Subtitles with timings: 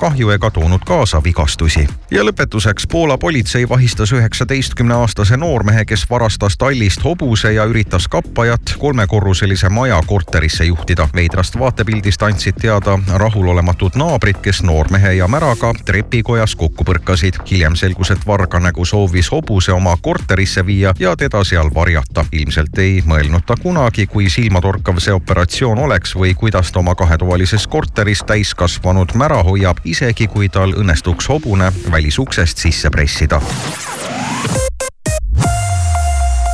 [0.00, 1.86] kahju ega toonud kaasa vigastusi.
[2.10, 8.74] ja lõpetuseks Poola politsei vahistas üheksateistkümne aastase noormehe, kes varastas tallist hobuse ja üritas kappajat
[8.78, 11.08] kolmekorruselise maja korterisse juhtida.
[11.14, 17.36] veidrast vaatepildist andsid teada rahulolematud naabrid, kes noormehe ja märaga trepikojas kokku põrkasid.
[17.50, 22.24] hiljem selgus, et varganägu soovis hobuse oma korterisse viia ja teda seal varjata.
[22.32, 27.66] ilmselt ei mõelnud ta kunagi, kui silmatorkav see operatsioon oleks või kuidas ta oma kahetuvalises
[27.66, 33.40] korteris täiskasvanud mära hoiab, isegi kui tal õnnestuks hobune välisuksest sisse pressida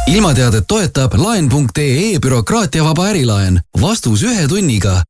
[0.06, 3.60] ilmateadet toetab laen.ee bürokraatiavaba ärilaen.
[3.80, 5.02] vastus ühe tunniga.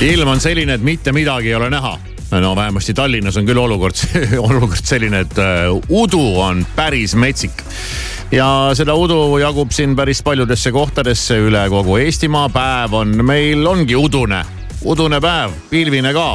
[0.00, 1.98] ilm on selline, et mitte midagi ei ole näha
[2.30, 3.96] no vähemasti Tallinnas on küll olukord,
[4.48, 7.64] olukord selline, et uh, udu on päris metsik.
[8.32, 12.48] ja seda udu jagub siin päris paljudesse kohtadesse üle kogu Eestimaa.
[12.48, 14.44] päev on meil, ongi udune,
[14.84, 16.28] udune päev, pilvine ka.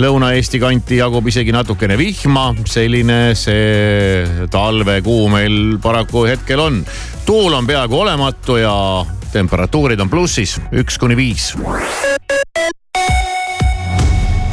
[0.00, 6.84] Lõuna-Eesti kanti jagub isegi natukene vihma, selline see talvekuu meil paraku hetkel on.
[7.26, 8.72] tuul on peaaegu olematu ja
[9.32, 11.52] temperatuurid on plussis üks kuni viis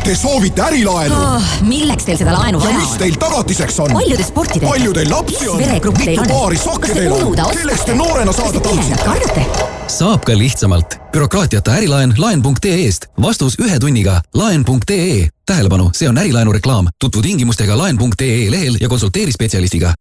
[0.03, 1.49] Te soovite ärilaenu oh,?
[1.67, 2.79] milleks teil seda laenu vaja on?
[2.79, 3.93] ja mis teil tagatiseks on?
[3.93, 4.69] palju te sporti teete?
[4.69, 5.65] palju teil lapsi on?
[5.99, 7.35] mitu paari sokke teil on?
[7.35, 9.78] kelleks te noorena saada tahtsite?
[9.89, 10.99] Saab ka lihtsamalt.
[11.11, 13.07] bürokraatiata ärilaen laen.ee-st.
[13.21, 14.21] vastus ühe tunniga.
[14.33, 15.29] laen.ee.
[15.45, 16.87] tähelepanu, see on ärilaenu reklaam.
[16.99, 19.93] tutvu tingimustega laen.ee lehel ja konsulteeri spetsialistiga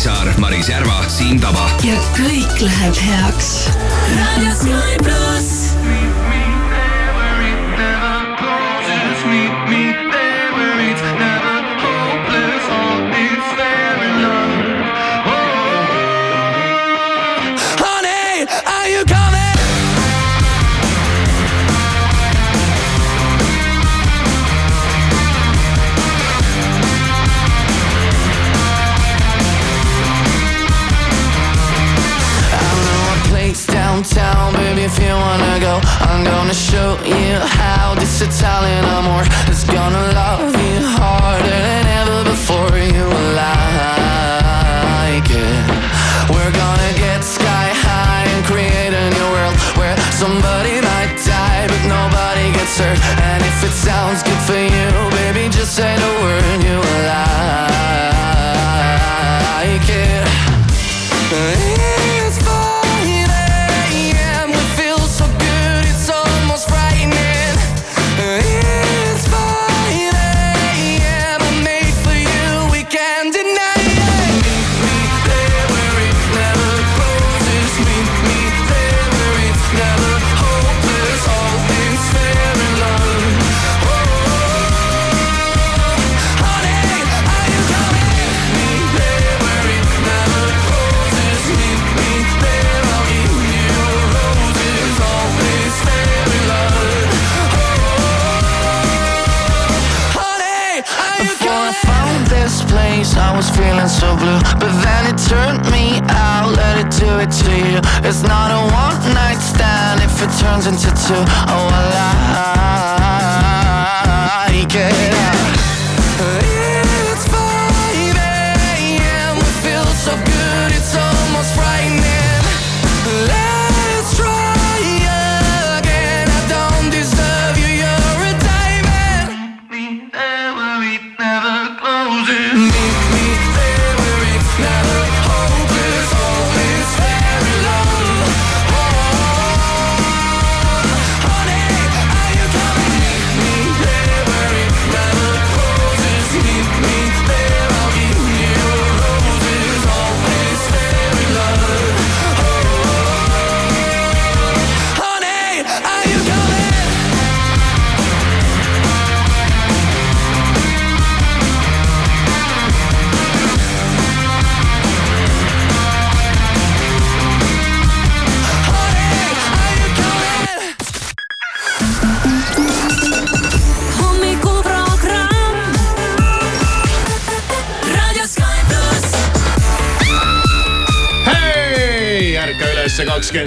[0.00, 1.66] Kivisaar, Maris Järva, Siim Taba.
[1.84, 3.50] ja kõik läheb heaks.
[4.16, 5.49] raadio Sky pluss.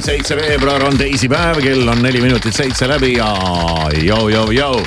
[0.03, 3.29] Seitse veebruar on teisipäev, kell on neli minutit seitse läbi ja
[4.03, 4.81] jõu-jõu-jõu.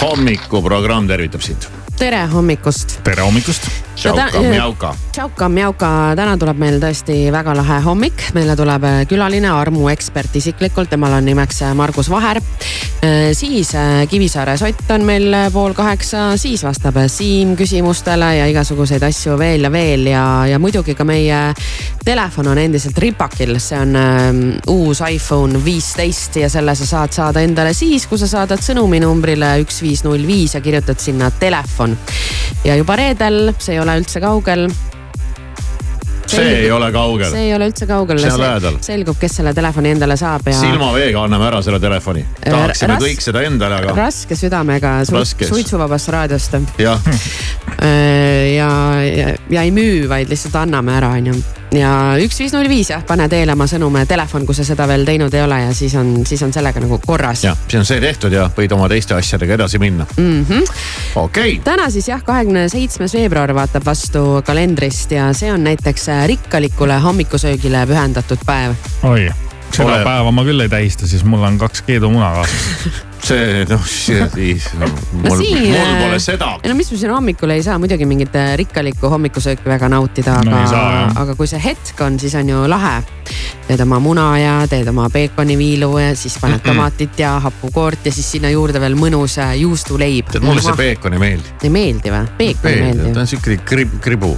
[0.00, 1.68] hommikuprogramm tervitab sind.
[1.98, 2.98] tere hommikust.
[3.04, 3.68] tere hommikust.
[3.94, 4.94] tšauka-mjauka.
[5.12, 11.14] tšauka-mjauka, täna tuleb meil tõesti väga lahe hommik, meile tuleb äh, külaline armuekspert isiklikult, temal
[11.20, 12.42] on nimeks äh, Margus Vaher.
[13.34, 18.46] Siis äh, Kivisaare sott on meil äh, pool kaheksa, siis vastab äh, Siim küsimustele ja
[18.46, 21.40] igasuguseid asju veel ja veel ja, ja muidugi ka meie
[22.04, 24.30] telefon on endiselt ripakil, see on äh,
[24.70, 29.56] uus iPhone viisteist ja selle sa saad saada endale siis, kui sa saadad sõnumi numbrile
[29.64, 31.98] üks viis null viis ja kirjutad sinna telefon.
[32.64, 34.68] ja juba reedel, see ei ole üldse kaugel.
[36.36, 37.46] See ei ole kaugel see.
[37.48, 38.18] ei ole üldse kaugel.
[38.22, 38.76] See on lähedal.
[38.84, 42.24] selgub, kes selle telefoni endale saab ja silmaveega anname ära selle telefoni.
[42.44, 45.46] tahaksime ras- kõik seda endale, aga raske südamega su, Raske.
[45.48, 46.58] suitsuvabast raadiost.
[46.78, 47.00] jah,
[48.56, 48.70] ja,
[49.06, 51.34] ja, ja ei müü, vaid lihtsalt anname ära, onju.
[51.76, 51.90] Ja
[52.20, 55.34] üks viis null viis jah, pane teele oma sõnum telefon, kui sa seda veel teinud
[55.34, 57.44] ei ole ja siis on, siis on sellega nagu korras.
[57.46, 60.40] jah, siis on see tehtud ja võid oma teiste asjadega edasi minna mm.
[60.42, 60.64] Mhm.
[61.22, 66.98] okei, täna siis jah, kahekümne seitsmes veebruar vaatab vastu kalendrist ja see on näiteks rikkalikule
[67.04, 68.76] hommikusöögile pühendatud päev.
[69.08, 69.30] oi,
[69.70, 70.02] seda Ole.
[70.04, 73.02] päeva ma küll ei tähista, siis mul on kaks keedumuna kaasas.
[73.22, 73.82] see noh,
[75.12, 76.48] mul, siin, mul äh, pole seda.
[76.66, 80.56] no mis me siin hommikul ei saa muidugi mingit äh, rikkalikku hommikusööki väga nautida, No
[80.56, 83.00] aga ei saa, aga kui see hetk on, siis on ju lahe.
[83.68, 88.30] teed oma muna ja teed oma peekoniviilu ja siis paned tomatit ja hapukoort ja siis
[88.36, 90.32] sinna juurde veel mõnus äh, juustuleib.
[90.32, 91.54] tead, mulle see peekon ei meeldi.
[91.62, 92.32] ei meeldi või?
[92.40, 93.20] peekon ei ta meeldi.
[93.22, 94.34] on siuke krib, kribu,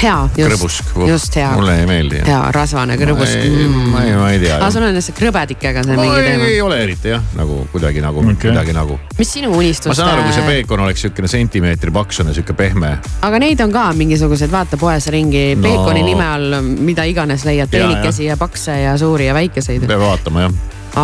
[0.00, 0.92] hea, just, krõbusk.
[1.08, 2.20] just hea, mulle ei meeldi.
[2.26, 3.44] hea rasvane kõrbusk.
[3.92, 4.56] ma ei, ma ei tea.
[4.56, 6.64] aga sul on see krõbedikega see mingi ei, ei teema.
[6.66, 8.98] ole eriti jah, nagu kuidagi nagu okay., kuidagi nagu.
[9.18, 9.92] mis sinu unistus?
[9.92, 12.96] ma saan aru, kui see peekon oleks siukene sentimeetri paksune, siuke pehme.
[13.22, 15.62] aga neid on ka mingisugused, vaata poes ringi No.
[15.68, 19.86] peekoni nime all, mida iganes leiad, Ja, peenikesi ja pakse ja suuri ja väikeseid.
[19.86, 20.52] peab vaatama jah.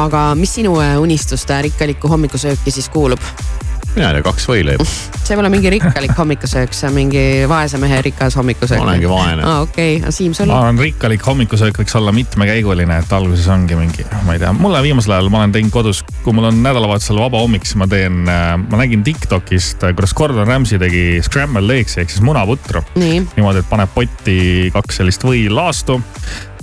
[0.02, 3.20] aga mis sinu äh, unistuste rikkalikku hommikusööki siis kuulub?
[3.98, 4.84] Mina ei tea, kaks võileiba.
[5.24, 8.80] see pole mingi rikkalik hommikusöök, see on mingi vaese mehe rikas hommikusöök.
[8.80, 9.44] ma olengi vaene.
[9.44, 10.60] aa, okei okay., Siim, sul ma?
[10.62, 15.16] arvan, rikkalik hommikusöök võiks olla mitmekäiguline, et alguses ongi mingi, ma ei tea, mulle viimasel
[15.16, 18.80] ajal ma olen teinud kodus, kui mul on nädalavahetusel vaba hommik, siis ma teen, ma
[18.80, 22.84] nägin Tiktokist, kuidas Gordon Ramsay tegi scrambled eggs'i ehk siis munaputru.
[22.98, 24.38] nii, niimoodi, et paneb potti
[24.74, 25.98] kaks sellist võilaastu,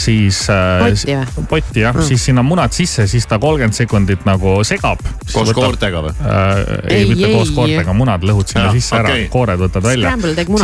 [0.01, 0.45] siis.
[0.49, 1.45] Potti või?
[1.49, 2.01] potti jah Mm.
[2.01, 4.99] mm., siis sinna munad sisse, siis ta kolmkümmend sekundit nagu segab.
[5.33, 6.13] koos koortega või?
[6.19, 6.57] äh,.
[6.89, 7.33] ei, mitte ei.
[7.35, 10.11] koos koortega, munad lõhud sinna Jah, sisse ära okei., koored võtad välja.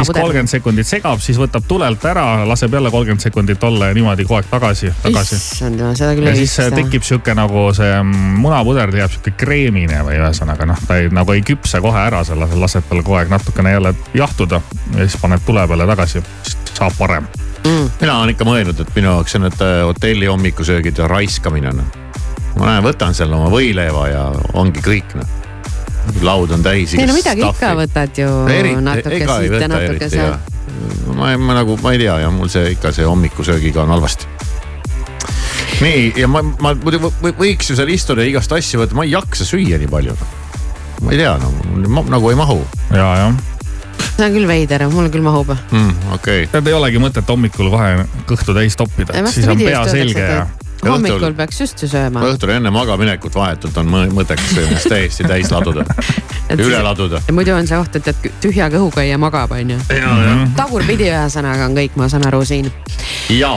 [0.01, 4.25] Siis kolmkümmend sekundit segab, siis võtab tulelt ära, laseb jälle kolmkümmend sekundit olla ja niimoodi
[4.27, 5.35] kogu aeg tagasi, tagasi.
[5.39, 6.81] issand jumal, seda küll ja ei siis äh, vista.
[6.81, 8.01] tekib sihuke nagu see
[8.41, 12.37] munapuder jääb sihuke kreemine või ühesõnaga noh, ta ei nagu ei küpse kohe ära, sa
[12.39, 14.61] lased, lased tal kogu aeg natukene jälle jahtuda
[14.97, 17.29] ja siis paned tule peale tagasi, siis saab parem.
[17.65, 21.99] Mina olen ikka mõelnud, et minu jaoks on need äh, hotelli hommikusöögid ja raiskamine noh.
[22.57, 24.23] ma näen, võtan selle oma võileiva ja
[24.53, 25.37] ongi kõik noh.
[26.25, 26.95] laud on täis.
[26.97, 28.31] ei no midagi ikka võtad ju
[28.81, 30.51] natuke ega ei siit ja natuke eriti sealt
[31.15, 34.27] ma, ma nagu, ma ei tea ja mul see ikka see hommikusöögiga on halvasti.
[35.81, 39.05] nii ja ma, ma muidu võ- võiks ju seal istuda ja igast asju võtta, ma
[39.07, 40.17] ei jaksa süüa nii palju.
[41.01, 42.59] ma ei tea, no nagu ei mahu
[42.93, 43.33] ja, jah.
[44.01, 45.53] See on küll veider, mulle küll mahub.
[45.53, 45.93] mm,.
[46.17, 47.93] okei okay., tead, ei olegi mõtet hommikul kohe
[48.29, 50.45] kõhtu täis toppida, siis on pea selge ja.
[50.85, 52.23] hommikul Õhtul- peaks just ju sööma.
[52.31, 55.85] õhtul enne magaminekut vahetult on mõ- mõttekas ennast täiesti täis laduda,
[56.67, 57.21] üle laduda.
[57.27, 59.77] ja muidu on see oht, et, et tühja kõhuga ja magab, onju.
[60.57, 62.71] tagurpidi ühesõnaga on kõik, ma saan aru siin.
[63.29, 63.53] ja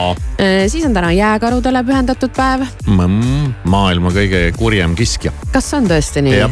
[0.69, 2.69] siis on täna jääkarudele pühendatud päev.
[2.87, 5.32] mm, maailma kõige kurjem kiskja.
[5.53, 6.46] kas on tõesti nii?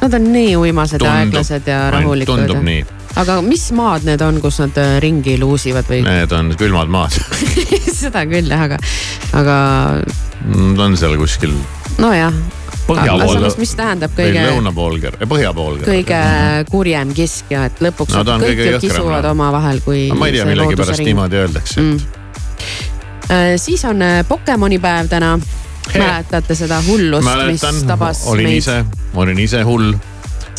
[0.00, 1.18] Nad on nii uimased ja Tundub.
[1.20, 2.30] aeglased ja rahulikud.
[2.32, 2.84] tundub nii,
[3.20, 6.02] aga mis maad need on, kus nad äh, ringi luusivad või?
[6.06, 7.16] need on külmad maad
[8.00, 8.80] seda küll jah, aga,
[9.36, 9.58] aga
[10.40, 11.52] Nad on seal kuskil
[12.00, 12.32] nojah.
[12.86, 15.86] Põhja aga pool- samas, mis tähendab kõige, lõunapoolker, põhjapoolker.
[15.86, 16.20] kõige
[16.70, 20.08] kurjem kiskja, et lõpuks No kõik ju kisuvad omavahel, kui.
[20.16, 21.98] ma ei tea, millegipärast niimoodi öeldakse mm..
[23.62, 25.36] siis on äh, Pokemoni päev täna.
[25.90, 28.58] mäletate seda hullust, mis tabas, olin meid?
[28.64, 28.80] ise,
[29.14, 29.92] ma olin ise hull.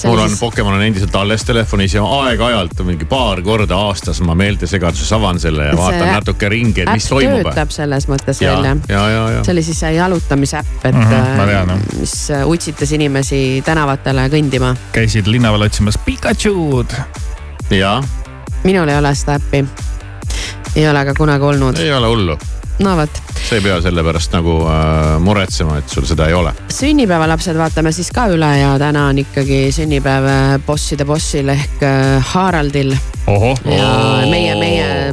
[0.09, 4.35] Mul on siis- Pokemon on endiselt alles telefonis ja aeg-ajalt mingi paar korda aastas ma
[4.35, 7.41] meeltesegaduses avan selle ja vaatan See natuke ringi, et mis äpp toimub.
[7.43, 10.95] töötab selles mõttes ja veel, jah, ja, ja, ja see oli siis see jalutamisäpp, et
[10.95, 11.79] Mhm, äh, ma tean, jah.
[11.99, 14.75] mis äh, utsitas inimesi tänavatele kõndima.
[14.93, 16.91] käisid linna peal otsimas Pikachu'd.
[17.69, 18.01] ja
[18.63, 19.65] minul ei ole seda äppi.
[20.75, 21.77] ei ole ka kunagi olnud.
[21.79, 22.37] ei ole hullu,
[22.79, 26.53] no vot, sa ei pea selle pärast nagu äh, muretsema, et sul seda ei ole.
[26.71, 32.31] sünnipäevalapsed vaatame siis ka üle ja täna on ikkagi sünnipäev äh, bosside bossil ehk äh,
[32.31, 32.95] Haraldil
[33.67, 33.91] ja
[34.31, 34.55] meie,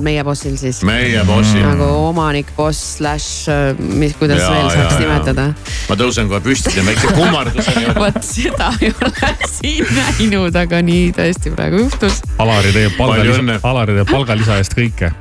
[0.04, 0.82] meie bossil siis.
[0.86, 5.00] meie bossil nagu omanik, boss, slash, mis, kuidas Jaa, veel saaks jaa.
[5.04, 5.46] nimetada.
[5.88, 7.74] ma tõusen kohe püsti, teen väikse kummarduse.
[8.02, 12.22] vot seda ei ole siin näinud, aga nii tõesti praegu juhtus.
[12.42, 15.12] Alari teeb palgalisa Alari teeb palgalisa eest kõike.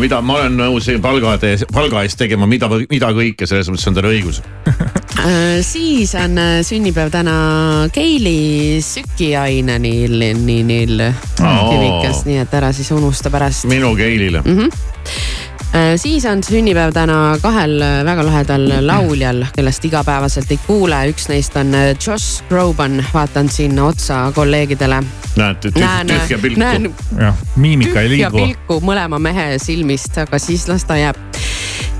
[0.00, 1.36] mida ma olen nõus palga,
[1.72, 4.42] palga eest tegema, mida, mida kõike, selles mõttes on tal õigus.
[5.18, 11.00] Äh, siis on äh, sünnipäev täna Keili Sükiainenil, nii neil
[11.34, 13.66] kivikas, nii et ära siis unusta pärast.
[13.66, 14.58] minu Keilile mm.
[14.58, 15.96] -hmm.
[15.96, 21.56] siis on sünnipäev täna kahel äh, väga lahedal lauljal, kellest igapäevaselt ei kuule, üks neist
[21.56, 25.02] on äh, Josh Groban, vaatan siin otsa kolleegidele.
[25.36, 26.60] näed, tühja pilku.
[26.60, 28.46] näen jah, miimika ei tühja liigu.
[28.46, 31.16] pilku mõlema mehe silmist, aga siis las ta jääb.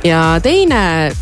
[0.05, 1.13] ja teine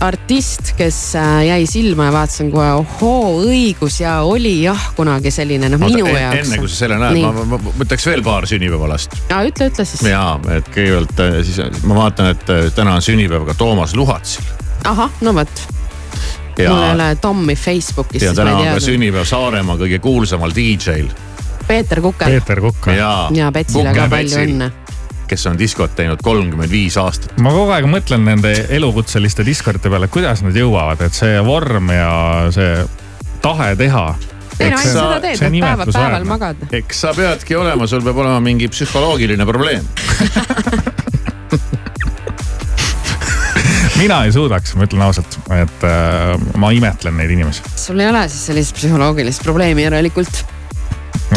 [0.00, 5.70] artist, kes äh, jäi silma ja vaatasin kohe, ohoo, õigus ja oli jah kunagi selline
[5.72, 6.42] noh, minu jaoks.
[6.42, 9.16] enne kui sa selle näed, ma, ma, ma võtaks veel paar sünnipäevalast.
[9.30, 10.04] ja ütle, ütle siis.
[10.10, 10.24] ja,
[10.56, 14.44] et kõigepealt äh, siis ma vaatan, et äh, täna on sünnipäev ka Toomas Luhatsil.
[14.84, 15.64] ahah, no vot,
[16.60, 20.02] ja mul ei, ole Tommi Facebookis, ja siis ma täna on ka sünnipäev Saaremaa kõige
[20.04, 21.08] kuulsamal DJ-l
[21.66, 22.92] Peeter Kuker Peeter Kukk.
[22.94, 24.70] ja, ja Petsile ka palju õnne.
[25.30, 27.34] Kes on diskot teinud kolmkümmend viis aastat.
[27.42, 32.12] ma kogu aeg mõtlen nende elukutseliste diskorite peale, kuidas nad jõuavad, et see vorm ja
[32.54, 32.72] see
[33.44, 34.06] tahe teha.
[34.58, 36.56] ei no ainult sa- seda teed, et päeval, päeval magad.
[36.72, 39.84] eks sa peadki olema, sul peab olema mingi psühholoogiline probleem.
[43.96, 47.64] mina ei suudaks, ma ütlen ausalt, et äh, ma imetlen neid inimesi.
[47.76, 50.42] sul ei ole siis sellist psühholoogilist probleemi järelikult.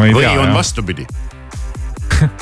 [0.03, 1.07] ei või tea on jah, vastupidi.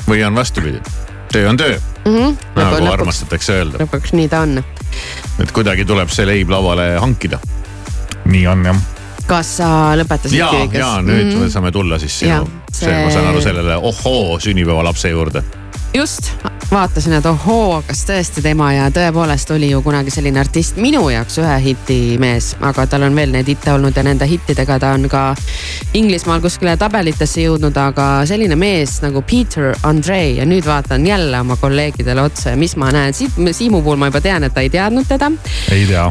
[0.09, 0.81] või on vastupidi.
[1.31, 2.35] Töö on töö, Mhm.
[2.55, 4.63] nagu lõpuks, armastatakse öelda, lõpuks nii ta on.
[5.43, 7.39] et kuidagi tuleb see leib lauale hankida.
[8.25, 8.79] nii on jah.
[9.27, 9.69] kas sa
[9.99, 10.79] lõpetasid ja, Kivikas?
[10.79, 11.49] ja nüüd mm.
[11.51, 12.93] saame tulla siis sinu Jaa,, see...
[13.03, 15.43] ma saan aru sellele ohoo sünnipäevalapse juurde.
[15.93, 16.31] just,
[16.71, 21.37] vaatasin, et ohoo, kas tõesti tema ja tõepoolest oli ju kunagi selline artist, minu jaoks
[21.39, 25.07] ühe hiti mees, aga tal on veel neid hitte olnud ja nende hittidega ta on
[25.11, 25.21] ka
[25.95, 31.55] Inglismaal kuskile tabelitesse jõudnud, aga selline mees nagu Peter Andre ja nüüd vaatan jälle oma
[31.61, 35.07] kolleegidele otsa ja mis ma näen, Siimu puhul ma juba tean, et ta ei teadnud
[35.07, 35.31] teda,
[35.71, 36.05] ei tea.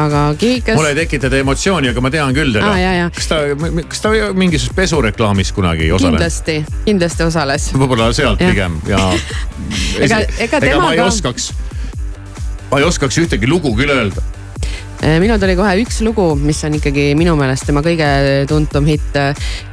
[0.00, 3.06] aga Kivikas mul ei tekita emotsiooni, aga ma tean küll teda jaa.
[3.14, 3.40] kas ta,
[3.86, 6.18] kas ta mingisuguses pesureklaamis kunagi osales?
[6.18, 6.58] kindlasti,
[6.90, 7.70] kindlasti osales.
[7.76, 9.06] võib-olla sealt pigem ja.
[10.00, 11.50] Ega- ega ega ma ei ka- oskaks,
[12.70, 14.22] ma ei oskaks ühtegi lugu küll öelda.
[15.02, 18.06] Eh, minul tuli kohe üks lugu, mis on ikkagi minu meelest tema kõige
[18.46, 19.16] tuntum hitt.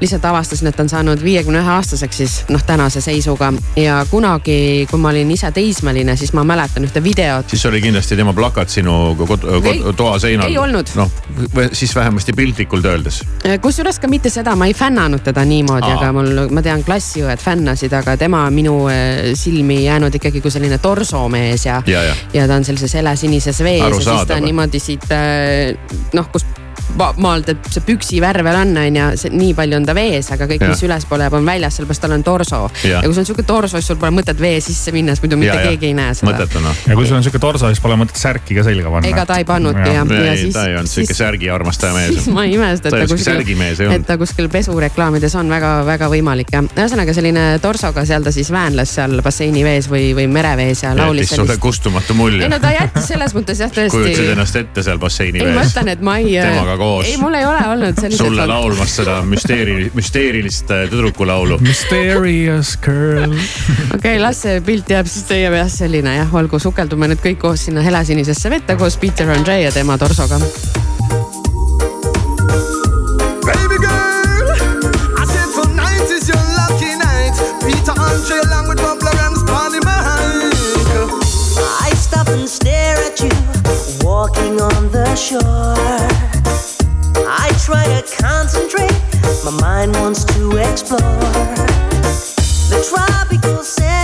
[0.01, 4.87] lihtsalt avastasin, et ta on saanud viiekümne ühe aastaseks siis noh, tänase seisuga ja kunagi,
[4.89, 7.49] kui ma olin ise teismeline, siis ma mäletan ühte videot.
[7.49, 10.49] siis oli kindlasti tema plakat sinu kod- kod- toa seinal.
[10.49, 10.89] ei olnud.
[10.95, 11.11] noh,
[11.71, 13.21] siis vähemasti piltlikult öeldes.
[13.43, 17.37] Eh, kusjuures ka mitte seda, ma ei fännanud teda niimoodi, aga mul, ma tean, klassiõed
[17.43, 22.15] fännasid, aga tema on minu eh, silmi jäänud ikkagi kui selline torsomees ja, ja, ja
[22.33, 25.05] ja ta on sellises helesinises vees ja siis ta niimoodi siit
[26.13, 26.45] noh, kus
[26.97, 30.47] ma- maalt, et see püksivärvel on, on ju, see nii palju on ta vees, aga
[30.49, 30.73] kõik, Jah.
[30.73, 32.61] mis ülespoole jääb, on väljas, sellepärast tal on torso.
[32.83, 33.03] Jah.
[33.03, 35.39] ja kui sul on sihuke torso, siis sul pole mõtet vee sisse minna, sest muidu
[35.39, 35.71] mitte Ja, ja.
[35.73, 36.31] keegi ei näe seda.
[36.31, 36.83] mõttetu noh.
[36.87, 39.09] ja kui sul on sihuke torso, siis pole mõtet särki ka selga panna.
[39.09, 40.53] ega ta ei pannudki ja, ja, ja ei, siis.
[40.53, 42.29] ta ei olnud sihuke särgi armastaja mees siis.
[42.33, 46.09] ma ei imesta, ta et ei ta ei kuskil, et ta kuskil pesureklaamides on väga-väga
[46.13, 50.83] võimalik ja ühesõnaga selline torsoga seal ta siis väänles seal basseini vees või, või merevees
[50.85, 51.63] ja laulis jättis sulle sellist.
[51.63, 52.59] kustumatu mulje ei no.
[52.61, 55.93] ta jättis selles mõttes jah tõesti kujutasid ennast ette seal basseini ei, ma vees ütlen,
[55.93, 56.37] et ma ei.
[56.39, 57.07] Temaga koos.
[57.07, 58.23] ei, mul ei ole olnud sellist.
[58.23, 61.59] sulle laulmas seda müsteeri-, müsteerilist äh, tüdrukulaulu.
[61.65, 63.33] Mysterious girl.
[63.33, 67.41] okei okay,, las see pilt jääb siis teie peas selline jah, olgu, sukeldume nüüd kõik
[67.43, 70.41] koos sinna helesinisesse vette koos Peter Andre ja tema torsoga.
[89.79, 90.99] Mind wants to explore.
[92.69, 93.98] The tropical scent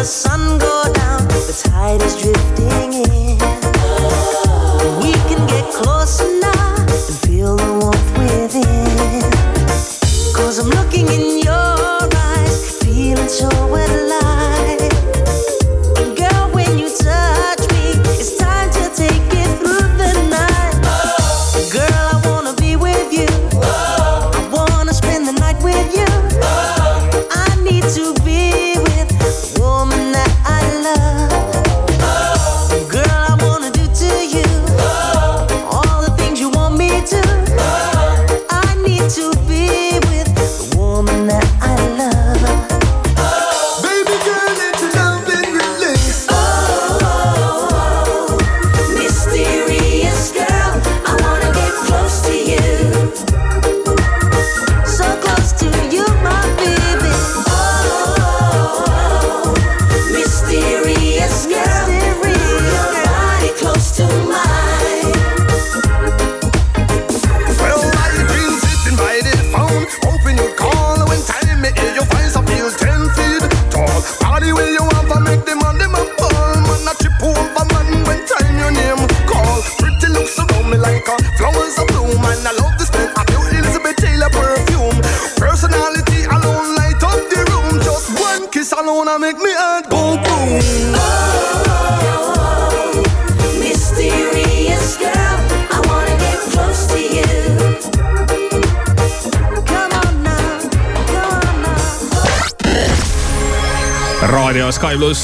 [0.00, 2.49] the sun go down, the tide is drifting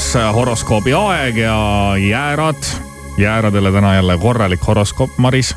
[0.07, 2.63] Sky pluss horoskoobi aeg ja jäärad.
[3.17, 5.55] jääradele täna jälle korralik horoskoop, Maris.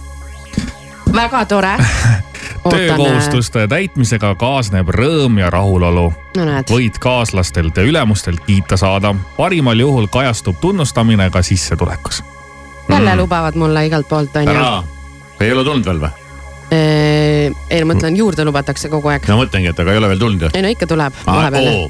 [1.13, 1.79] väga tore.
[2.71, 6.13] töökohustuste täitmisega kaasneb rõõm ja rahulolu.
[6.37, 9.15] no võid kaaslastelt ja ülemustelt kiita saada.
[9.37, 12.25] parimal juhul kajastub tunnustamine ka sissetulekus.
[12.89, 14.51] jälle lubavad mulle igalt poolt onju.
[14.51, 14.83] ära,
[15.41, 16.11] ei ole tulnud veel või?
[17.71, 19.29] ei, ma mõtlen juurde lubatakse kogu aeg.
[19.29, 20.53] no mõtlengi, et aga ei ole veel tulnud ju.
[20.55, 21.89] ei no ikka tuleb vahepeal.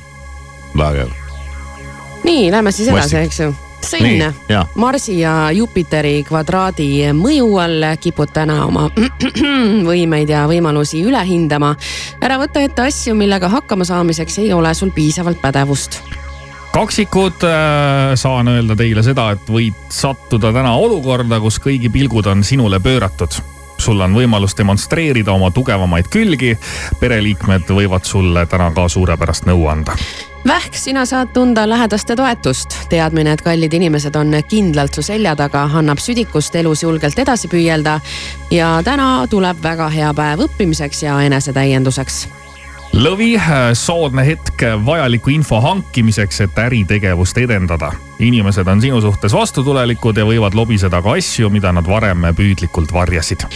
[0.76, 1.29] vägev.
[2.24, 3.50] nii, lähme siis edasi, eks ju.
[3.86, 4.24] sõnn.
[4.80, 8.88] Marsi ja Jupiteri kvadraadi mõju all kipud täna oma
[9.90, 11.74] võimeid ja võimalusi üle hindama.
[12.22, 16.02] ära võta ette asju, millega hakkama saamiseks ei ole sul piisavalt pädevust.
[16.74, 22.44] kaksikud äh, saan öelda teile seda, et võid sattuda täna olukorda, kus kõigi pilgud on
[22.44, 23.40] sinule pööratud
[23.80, 26.56] sul on võimalus demonstreerida oma tugevamaid külgi.
[27.00, 29.96] pereliikmed võivad sulle täna ka suurepärast nõu anda.
[30.46, 32.76] Vähk, sina saad tunda lähedaste toetust.
[32.88, 38.00] teadmine, et kallid inimesed on kindlalt su selja taga, annab südikust elus julgelt edasi püüelda.
[38.50, 42.28] ja täna tuleb väga hea päev õppimiseks ja enesetäienduseks.
[42.94, 43.40] lõvi,
[43.72, 47.92] soodne hetk vajaliku info hankimiseks, et äritegevust edendada.
[48.20, 53.46] Inimesed on sinu suhtes vastutulelikud ja võivad lobiseda ka asju, mida nad varem püüdlikult varjasid.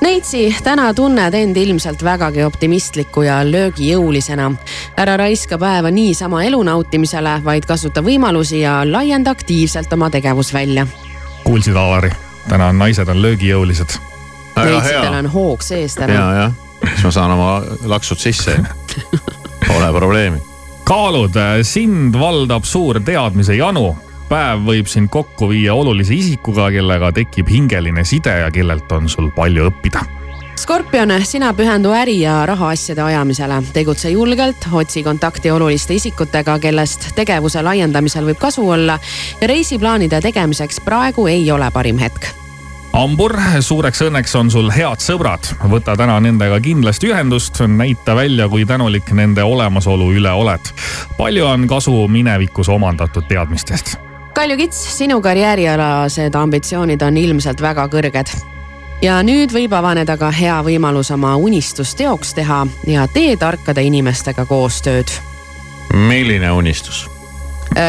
[0.00, 4.52] Neitsi, täna tunned end ilmselt vägagi optimistliku ja löögijõulisena.
[4.96, 10.86] ära raiska päeva niisama elu nautimisele, vaid kasuta võimalusi ja laienda aktiivselt oma tegevusvälja.
[11.44, 12.10] kuulsid, Alari?
[12.48, 13.98] täna on naised on löögijõulised.
[14.56, 16.12] väga Neitsitel on hoog sees täna.
[16.12, 16.52] ja, jah,
[16.94, 18.58] siis ma saan oma laksud sisse.
[19.68, 20.38] Pole probleemi.
[20.84, 23.96] kaalud, sind valdab suur teadmise janu.
[24.28, 29.30] Päev võib sind kokku viia olulise isikuga, kellega tekib hingeline side ja kellelt on sul
[29.34, 30.04] palju õppida.
[30.58, 37.62] Skorpion, sina pühendu äri ja rahaasjade ajamisele, tegutse julgelt, otsi kontakti oluliste isikutega, kellest tegevuse
[37.62, 38.98] laiendamisel võib kasu olla
[39.40, 42.32] ja reisiplaanide tegemiseks praegu ei ole parim hetk
[42.98, 48.66] hambur, suureks õnneks on sul head sõbrad, võta täna nendega kindlasti ühendust, näita välja, kui
[48.66, 50.74] tänulik nende olemasolu üle oled.
[51.20, 54.07] palju on kasu minevikus omandatud teadmistest
[54.38, 58.30] Kalju Kits, sinu karjäärialased ambitsioonid on ilmselt väga kõrged.
[59.02, 64.44] ja nüüd võib avaneda ka hea võimalus oma unistust teoks teha ja tee tarkade inimestega
[64.46, 65.10] koostööd.
[65.92, 67.10] milline unistus?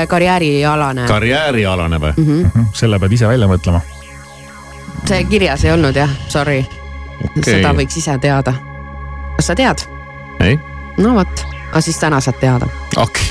[0.07, 2.13] karjäärialane, karjäärialane või?
[2.17, 2.65] Mhm.
[2.73, 3.81] selle pead ise välja mõtlema.
[5.05, 6.65] see kirjas ei olnud jah, sorry
[7.25, 7.43] okay..
[7.43, 8.53] seda võiks ise teada.
[9.35, 9.85] kas sa tead?
[10.39, 10.57] ei,
[10.97, 12.65] no vot, aga siis täna saad teada.
[12.97, 13.29] okei,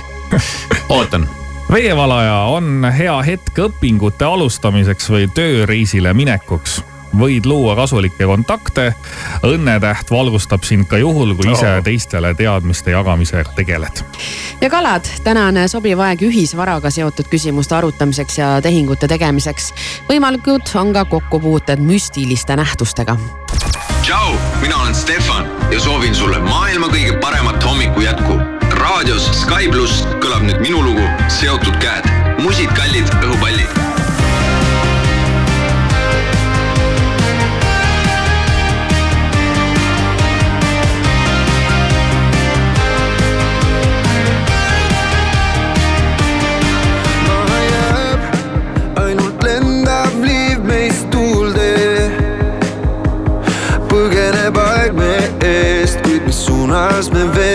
[0.89, 1.29] ootan.
[1.73, 6.81] Veevalaja on hea hetk õpingute alustamiseks või tööreisile minekuks
[7.19, 8.95] võid luua kasulikke kontakte.
[9.43, 11.83] õnnetäht valgustab sind ka juhul, kui ise Oh.
[11.85, 14.05] teistele teadmiste jagamisega tegeled.
[14.61, 19.73] ja kalad, täna on sobiv aeg ühisvaraga seotud küsimuste arutamiseks ja tehingute tegemiseks.
[20.09, 23.17] võimalikud on ka kokkupuuted müstiliste nähtustega.
[24.03, 28.58] tšau, mina olen Stefan ja soovin sulle maailma kõige paremat hommiku jätku.
[28.99, 32.07] Raadios Sky pluss kõlab nüüd minu lugu seotud käed,
[32.43, 33.71] musid kallid õhupallid.
[53.89, 55.15] põgeneb aeg me
[55.47, 57.48] eest, kuid mis suunas me veel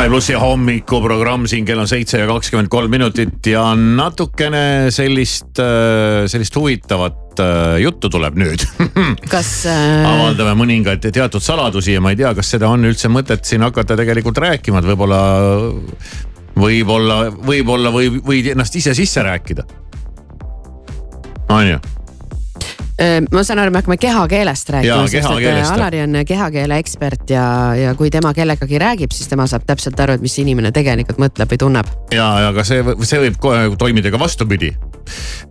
[0.00, 5.60] Sky plussi hommikuprogramm siin kell on seitse ja kakskümmend kolm minutit ja natukene sellist,
[6.32, 8.64] sellist huvitavat äh, juttu tuleb nüüd
[9.34, 13.44] kas äh, avaldame mõningaid teatud saladusi ja ma ei tea, kas seda on üldse mõtet
[13.44, 15.20] siin hakata tegelikult rääkima, et võib-olla,
[16.64, 17.20] võib-olla,
[17.52, 19.68] võib-olla või võid ennast ise sisse rääkida.
[21.52, 21.99] on ju, äh,
[23.32, 27.44] ma saan aru, me hakkame kehakeelest rääkima sest et äh, Alari on kehakeele ekspert ja,
[27.78, 31.54] ja kui tema kellegagi räägib, siis tema saab täpselt aru, et mis inimene tegelikult mõtleb
[31.54, 31.90] või tunneb.
[32.14, 33.40] ja, ja ka see, see võib
[33.80, 34.74] toimida ka vastupidi.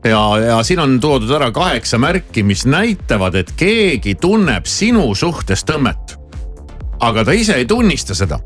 [0.06, 5.66] ja, ja siin on toodud ära kaheksa märki, mis näitavad, et keegi tunneb sinu suhtes
[5.66, 6.18] tõmmet.
[7.00, 8.40] aga ta ise ei tunnista seda.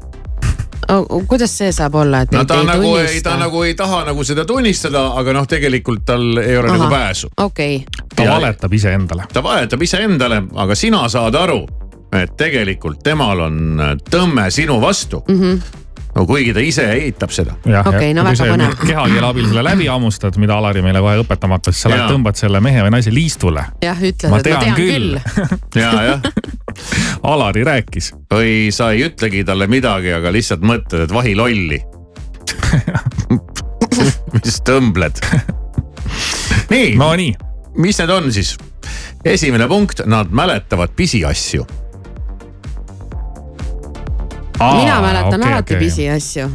[1.28, 3.38] Kuidas see saab olla, et no ta ei nagu ei, tunnista ta?
[3.38, 7.32] nagu ei taha nagu seda tunnistada, aga noh, tegelikult tal ei ole nagu pääsu.
[7.38, 9.28] okei, ta valetab iseendale.
[9.34, 11.62] ta valetab iseendale, aga sina saad aru,
[12.14, 15.40] et tegelikult temal on tõmme sinu vastu mm.
[15.40, 15.83] -hmm.
[16.16, 17.56] No kuigi ta ise eitab seda.
[17.86, 18.76] Okei, no väga põnev.
[18.82, 22.62] kehakeele abil selle läbi hammustad, mida Alari meile kohe õpetama hakkas, sa lähed tõmbad selle
[22.64, 23.66] mehe või naise liistule.
[23.84, 25.18] jah, ütled, Ma et ma tean küll.
[25.18, 25.82] küll.
[25.82, 26.22] ja, jah.
[27.34, 28.12] Alari rääkis.
[28.34, 31.82] või sa ei ütlegi talle midagi, aga lihtsalt mõtled, et vahi lolli.
[34.34, 35.24] mis tõmbled?
[36.74, 36.94] nii.
[37.00, 37.34] Nonii.
[37.78, 38.56] mis need on siis?
[39.26, 41.66] esimene punkt, nad mäletavad pisiasju.
[44.60, 46.50] Mina mäletan alati pisiasju.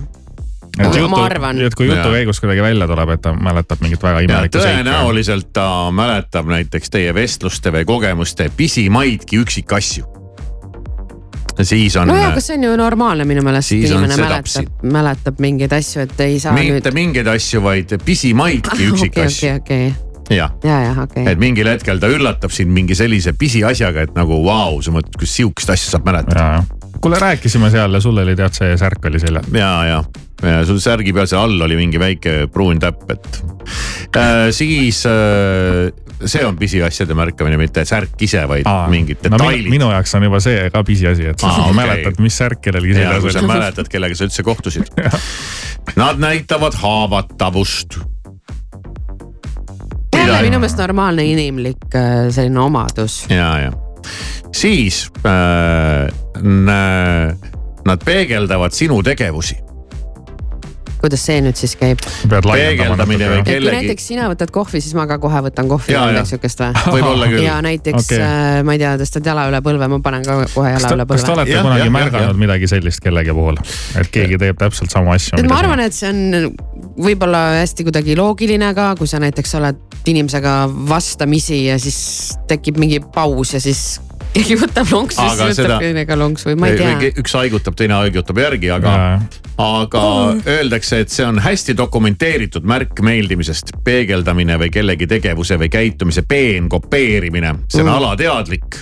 [1.09, 1.61] ma arvan.
[1.61, 4.83] et kui jutu käigus kuidagi välja tuleb, et ta mäletab mingit väga imelikku seika.
[4.83, 10.07] tõenäoliselt ta mäletab näiteks teie vestluste või kogemuste pisimaidki üksikasju.
[11.63, 12.09] siis on.
[12.09, 16.03] no ja, kas see on ju normaalne minu meelest, on inimene mäletab, mäletab mingeid asju,
[16.07, 16.79] et ei saa nüüd.
[16.79, 21.39] mitte mingeid asju, vaid pisimaidki üksikasju okei, okei, jah, ja, ja okei et.
[21.39, 25.75] mingil hetkel ta üllatab sind mingi sellise pisiasjaga, et nagu vau, sa mõtled, kus sihukest
[25.75, 26.63] asja saab mäletada.
[27.01, 29.47] kuule, rääkisime seal ja sul oli tead see särk oli seljas.
[29.55, 30.03] ja, ja,
[30.43, 33.41] ja sul särgi peal seal all oli mingi väike pruun täpp, et
[34.17, 35.89] äh, siis äh,
[36.25, 40.15] see on pisiasjade märkamine, mitte särk ise, vaid Aa, mingid no, detailid minu, minu jaoks
[40.19, 41.79] on juba see ka pisiasi, et sa Aa, okay.
[41.79, 43.51] mäletad, mis särk kellelgi ja seljas kui sa oli.
[43.53, 44.93] mäletad, kellega sa üldse kohtusid.
[46.01, 48.01] Nad näitavad haavatavust.
[50.19, 53.27] jälle minu meelest normaalne inimlik äh, selline omadus.
[53.31, 53.73] ja, ja
[54.53, 56.09] siis äh,
[56.43, 59.57] nad peegeldavad sinu tegevusi.
[60.99, 62.01] kuidas see nüüd siis käib?
[62.27, 66.09] peegeldamine või kellegi, näiteks sina võtad kohvi, siis ma ka kohe võtan kohvi või jaa.
[66.11, 66.73] midagi siukest või?
[66.97, 67.45] Võib-olla küll.
[67.45, 68.65] ja näiteks okay.
[68.67, 71.31] ma ei tea, tõstad jala üle põlve, ma panen ka kohe jala üle kas te
[71.31, 71.37] põlve.
[71.37, 72.41] olete Jah, kunagi jah, märganud jah.
[72.43, 73.63] midagi sellist kellegi puhul,
[74.03, 75.39] et keegi teeb täpselt sama asja?
[75.39, 76.51] et ma arvan, et see on
[76.99, 80.59] võib-olla hästi kuidagi loogiline ka, kui sa näiteks oled inimesega
[80.91, 84.01] vastamisi ja siis tekib mingi paus ja siis
[84.39, 87.11] keegi võtab lonksu, Aga siis seda- võtab teine ka lonksu või ma ei tea.
[87.23, 88.93] üks haigutab, teine haigutab järgi, aga,
[89.59, 90.03] aga
[90.47, 93.73] öeldakse, et see on hästi dokumenteeritud märk meeldimisest.
[93.85, 97.95] peegeldamine või kellegi tegevuse või käitumise peenkopeerimine, see on Mm.
[97.99, 98.79] alateadlik.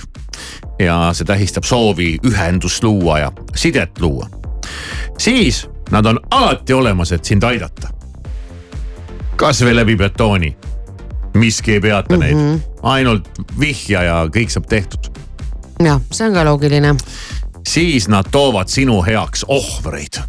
[0.78, 4.28] ja see tähistab soovi ühendust luua ja sidet luua.
[5.18, 7.88] siis nad on alati olemas, et sind aidata.
[9.36, 10.56] kasvõi läbi betooni.
[11.36, 12.58] miski ei peata neid, Mhm.
[12.82, 13.28] ainult
[13.60, 15.10] vihja ja kõik saab tehtud
[15.82, 16.94] jah, see on ka loogiline.
[17.66, 20.22] siis nad toovad sinu heaks ohvreid.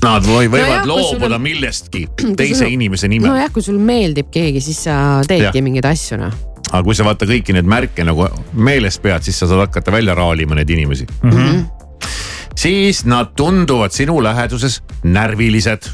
[0.00, 2.06] Nad või, võivad no kui loobuda on- millestki
[2.40, 3.34] teise sul- inimese nimel no..
[3.36, 4.94] nojah, kui sul meeldib keegi, siis sa
[5.28, 5.64] teedki Jah.
[5.66, 6.32] mingeid asju noh.
[6.70, 8.24] aga kui sa vaata kõiki neid märke nagu
[8.56, 11.30] meeles pead, siis sa saad hakata välja raalima neid inimesi mm.
[11.30, 12.08] -hmm.
[12.56, 15.90] siis nad tunduvad sinu läheduses närvilised,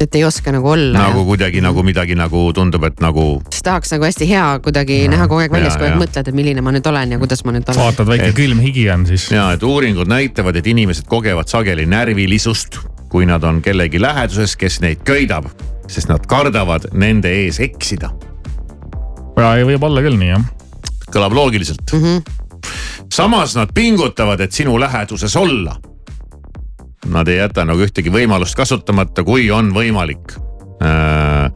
[0.00, 0.98] et ei oska nagu olla.
[0.98, 5.26] nagu kuidagi nagu midagi nagu tundub, et nagu siis tahaks nagu hästi hea kuidagi näha
[5.28, 6.00] kogu aeg väljas, Ja, kogu aeg ja.
[6.04, 7.80] mõtled, et milline ma nüüd olen ja kuidas ma nüüd olen.
[7.82, 9.30] vaatad, väike Et- külm higi on siis.
[9.30, 14.80] ja et uuringud näitavad, et inimesed kogevad sageli närvilisust, kui nad on kellegi läheduses, kes
[14.80, 15.50] neid köidab,
[15.88, 18.10] sest nad kardavad nende ees eksida.
[19.36, 20.44] ja ei võib olla küll nii jah.
[21.10, 22.02] kõlab loogiliselt mm.
[22.02, 22.22] -hmm.
[23.12, 25.76] samas nad pingutavad, et sinu läheduses olla.
[27.10, 30.36] Nad ei jäta nagu ühtegi võimalust kasutamata, kui on võimalik
[30.84, 31.50] äh,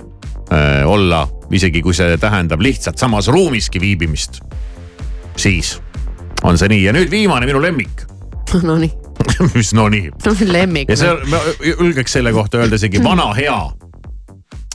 [0.51, 4.41] äh, olla, isegi kui see tähendab lihtsalt samas ruumiski viibimist.
[5.37, 5.81] siis
[6.43, 8.05] on see nii ja nüüd viimane minu lemmik,
[8.63, 8.93] Nonii,
[9.55, 10.11] mis no nii
[10.53, 10.91] lemmik.
[10.91, 13.59] ja see ma julgeks selle kohta öelda isegi vana hea.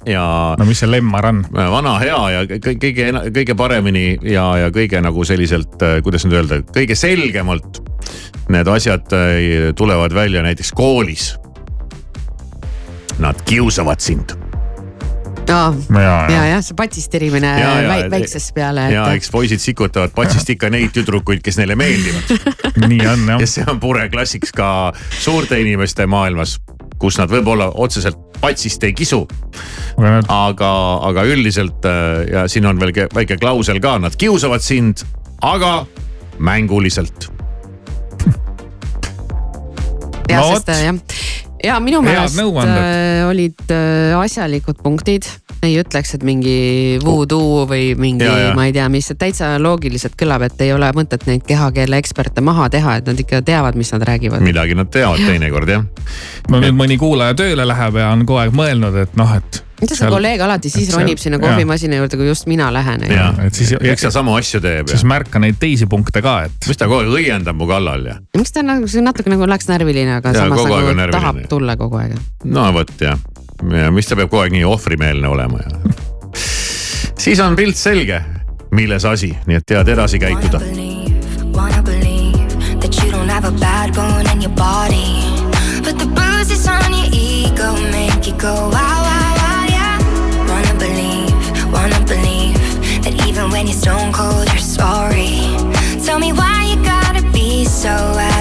[0.07, 1.41] Ja no mis see lemmar on?
[1.51, 6.61] vana hea ja kõ- kõige, kõige paremini ja, ja kõige nagu selliselt, kuidas nüüd öelda,
[6.75, 7.81] kõige selgemalt
[8.49, 11.33] need asjad äh, tulevad välja näiteks koolis.
[13.19, 14.31] Nad kiusavad sind.
[15.49, 19.31] aa, ja, ja, ja, see patistirimine Ja, ja, väi- et- väiksest peale, ja et eks
[19.33, 22.29] poisid sikutavad patsist ikka neid tüdrukuid, kes neile meeldivad.
[22.87, 23.47] nii on jah ja.
[23.49, 26.59] see on pure klassiks ka suurte inimeste maailmas,
[26.99, 29.23] kus nad võib-olla otseselt patsist ei kisu,
[30.31, 30.69] aga
[31.09, 35.03] aga, üldiselt äh, ja siin on veel ke- väike klausel ka, nad kiusavad sind,
[35.41, 35.85] aga
[36.39, 37.29] mänguliselt.
[40.29, 40.95] ja no sest äh, jah,
[41.63, 45.27] ja minu meelest äh, olid äh, asjalikud punktid.
[45.63, 48.51] ei ütleks, et mingi voodoo või mingi Ja, ja.
[48.55, 52.39] ma ei tea, mis, et täitsa loogiliselt kõlab, et ei ole mõtet neid kehakeele eksperte
[52.45, 54.43] maha teha, et nad ikka teavad, mis nad räägivad.
[54.45, 55.83] midagi nad teavad teinekord jah.
[56.49, 59.63] no nüüd mõni kuulaja tööle läheb ja on kogu aeg mõelnud, et noh, et.
[59.81, 63.05] Mida see kolleeg alati siis seal- ronib sinna kohvimasina juurde, kui just mina lähen.
[63.11, 66.35] ja et siis- eks ta samu asju teeb siis ja märka neid teisi punkte ka,
[66.49, 69.47] et mis ta kogu aeg õiendab mu kallal ja miks ta nagu see natuke nagu
[69.47, 71.11] läks närviline, aga Jaa, samas nagu närviline.
[71.11, 72.17] tahab tulla kogu aeg.
[72.45, 73.17] no vot jah,
[73.71, 75.95] ja mis ta peab kogu aeg nii ohvrimeelne olema ja.
[77.23, 78.21] siis on pilt selge,
[78.71, 80.59] milles asi, nii et tead edasi käituda.
[81.55, 85.07] Wanna believe that you don't have a bad bone in your body.
[85.83, 88.88] But the bruises on your ego make you go wow,
[93.79, 95.55] stone cold, you're sorry.
[96.05, 98.38] Tell me why you gotta be so out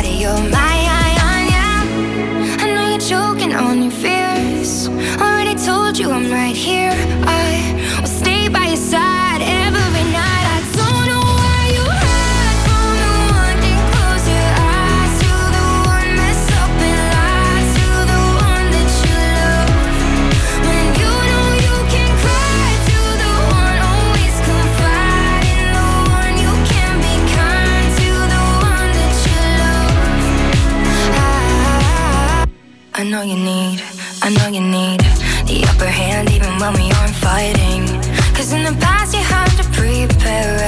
[33.08, 33.82] know you need,
[34.22, 35.00] I know you need
[35.48, 37.86] the upper hand even when we aren't fighting.
[38.34, 40.67] Cause in the past you had to prepare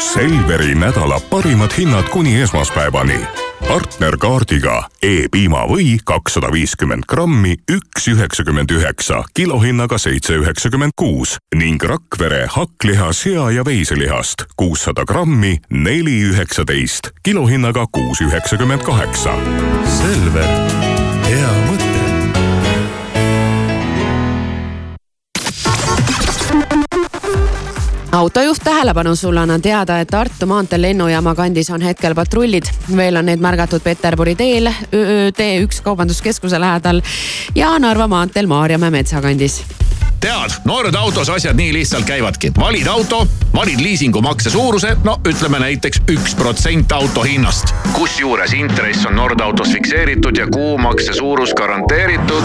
[0.00, 3.20] Selveri nädala parimad hinnad kuni esmaspäevani.
[3.68, 13.12] partnerkaardiga E-piimavõi kakssada viiskümmend grammi, üks üheksakümmend üheksa, kilohinnaga seitse üheksakümmend kuus ning Rakvere hakkliha,
[13.12, 19.36] sea ja veiselihast kuussada grammi, neli üheksateist, kilohinnaga kuus üheksakümmend kaheksa.
[20.00, 20.48] Selver,
[28.12, 32.68] autojuht tähelepanu, sulle annan teada, et Tartu maanteel lennujaama kandis on hetkel patrullid.
[32.96, 34.68] veel on neid märgatud Peterburi teel,
[35.38, 37.02] T1 kaubanduskeskuse lähedal
[37.54, 39.62] ja Narva maanteel Maarjamäe metsa kandis
[40.22, 42.52] tead, Nord autos asjad nii lihtsalt käivadki.
[42.58, 47.74] valid auto, valid liisingumakse suuruse, no ütleme näiteks üks protsent auto hinnast.
[47.92, 52.42] kusjuures intress on Nord autos fikseeritud ja kuumakse suurus garanteeritud.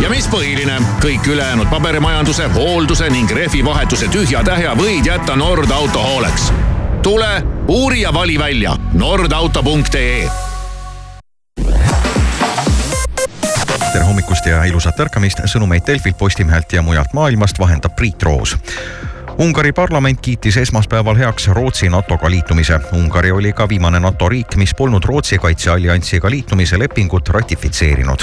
[0.00, 6.52] ja mis põhiline, kõik ülejäänud paberimajanduse, hoolduse ning rehvivahetuse tühja-tähja võid jätta Nord auto hooleks.
[7.02, 10.51] tule, uuri ja vali välja nordauto.ee
[14.32, 18.56] hommikust ja ilusat ärkamist, sõnumeid Delfilt, Postimehelt ja mujalt maailmast vahendab Priit Roos
[19.38, 22.80] Ungari parlament kiitis esmaspäeval heaks Rootsi NATO-ga liitumise.
[22.92, 28.18] Ungari oli ka viimane NATO riik, mis polnud Rootsi kaitsealliansiga liitumise lepingut ratifitseerinud.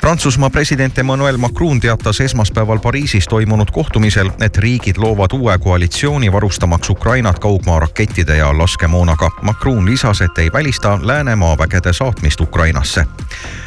[0.00, 6.90] Prantsusmaa president Emmanuel Macron teatas esmaspäeval Pariisis toimunud kohtumisel, et riigid loovad uue koalitsiooni varustamaks
[6.90, 9.30] Ukrainat kaugmaa rakettide ja laskemoonaga.
[9.42, 13.04] Macron lisas, et ei välista Lääne maavägede saatmist Ukrainasse.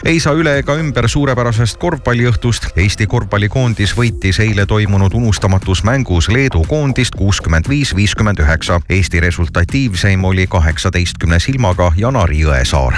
[0.06, 2.68] ei saa üle ega ümber suurepärasest korvpalliõhtust.
[2.76, 8.82] Eesti korvpallikoondis võitis eile toimunud unustamatus mängus Leedu koondist koondist kuuskümmend viis, viiskümmend üheksa.
[8.90, 12.94] Eesti resultatiivseim oli kaheksateistkümne silmaga Janari Jõesaar.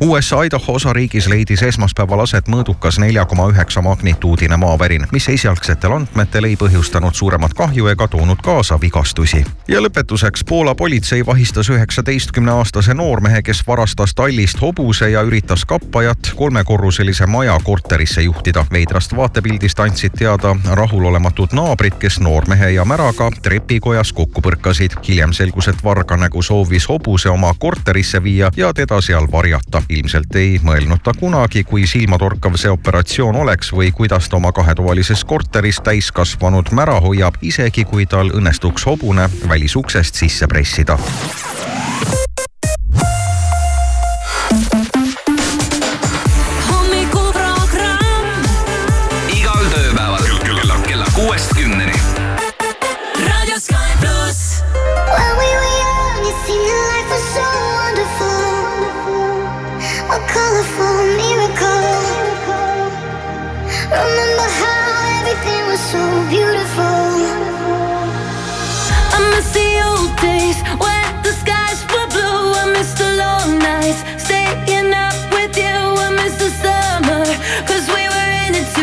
[0.00, 6.48] USA Idaho osariigis leidis esmaspäeval aset mõõdukas nelja koma üheksa magnituudine maavärin, mis esialgsetel andmetel
[6.50, 9.44] ei põhjustanud suuremat kahju ega toonud kaasa vigastusi.
[9.68, 16.32] ja lõpetuseks Poola politsei vahistas üheksateistkümne aastase noormehe, kes varastas tallist hobuse ja üritas kappajat
[16.36, 18.66] kolmekorruselise maja korterisse juhtida.
[18.72, 24.96] veidrast vaatepildist andsid teada rahulolematud naabrid, kes noormehe ja märaga aga trepikojas kokku põrkasid.
[25.08, 29.82] hiljem selgus, et varganägu soovis hobuse oma korterisse viia ja teda seal varjata.
[29.88, 35.24] ilmselt ei mõelnud ta kunagi, kui silmatorkav see operatsioon oleks või kuidas ta oma kahetovalises
[35.24, 40.98] korteris täiskasvanud mära hoiab, isegi kui tal õnnestuks hobune välisuksest sisse pressida.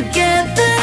[0.02, 0.75] Together.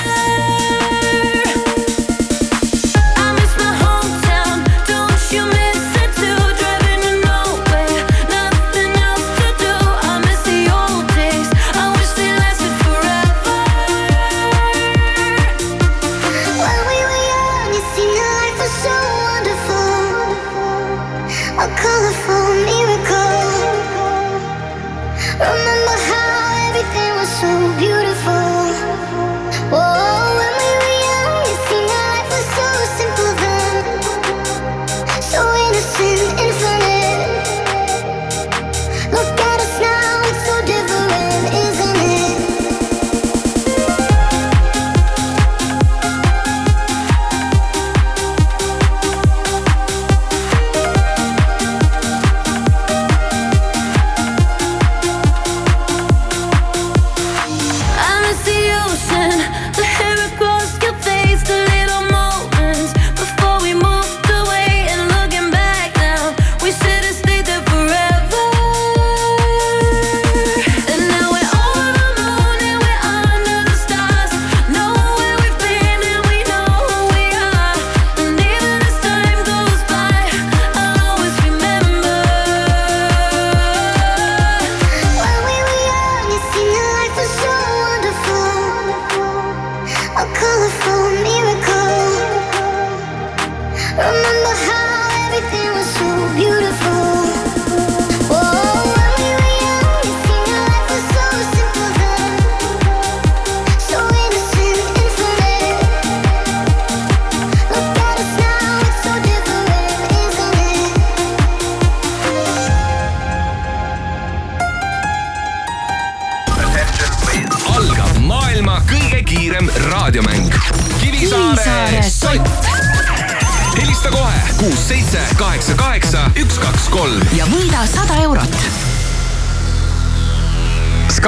[94.04, 94.41] I'm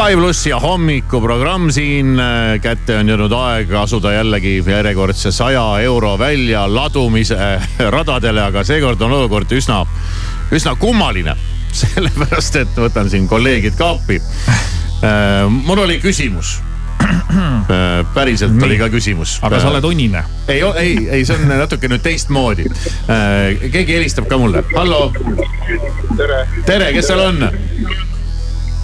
[0.04, 2.18] Sky pluss ja hommikuprogramm siin.
[2.60, 7.38] kätte on jõudnud aeg asuda jällegi järjekordse saja euro välja ladumise
[7.96, 9.80] radadele, aga seekord on olukord üsna,
[10.52, 11.32] üsna kummaline.
[11.80, 14.20] sellepärast, et võtan siin kolleegid ka appi.
[15.64, 16.58] mul oli küsimus.
[18.14, 19.38] päriselt oli ka küsimus.
[19.40, 20.24] aga sa oled unine.
[20.48, 22.68] ei, ei, ei, see on natuke nüüd teistmoodi.
[23.08, 25.06] keegi helistab ka mulle, hallo.
[26.16, 26.48] tere.
[26.66, 27.48] tere, kes seal on?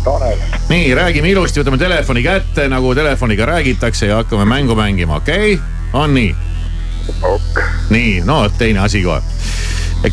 [0.05, 0.39] Tanel.
[0.69, 5.67] nii, räägime ilusti, võtame telefoni kätte, nagu telefoniga räägitakse ja hakkame mängu mängima, okei okay??
[5.93, 6.35] on nii
[7.23, 7.61] ok.?
[7.91, 9.21] nii, no teine asi kohe.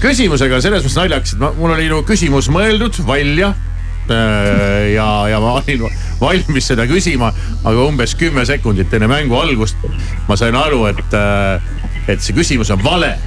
[0.01, 3.53] küsimusega selles mõttes naljakas, et ma, mul oli nagu küsimus mõeldud välja.
[4.07, 5.81] ja, ja ma olin
[6.21, 7.33] valmis seda küsima,
[7.63, 9.83] aga umbes kümme sekundit enne mängu algust
[10.29, 11.17] ma sain aru, et,
[12.07, 13.17] et see küsimus on vale.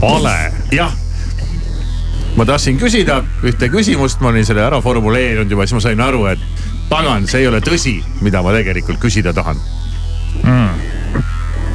[0.00, 0.36] vale?
[0.72, 1.03] jah
[2.36, 6.26] ma tahtsin küsida ühte küsimust, ma olin selle ära formuleerinud juba, siis ma sain aru,
[6.32, 6.42] et
[6.90, 9.60] pagan, see ei ole tõsi, mida ma tegelikult küsida tahan
[10.42, 10.93] mm..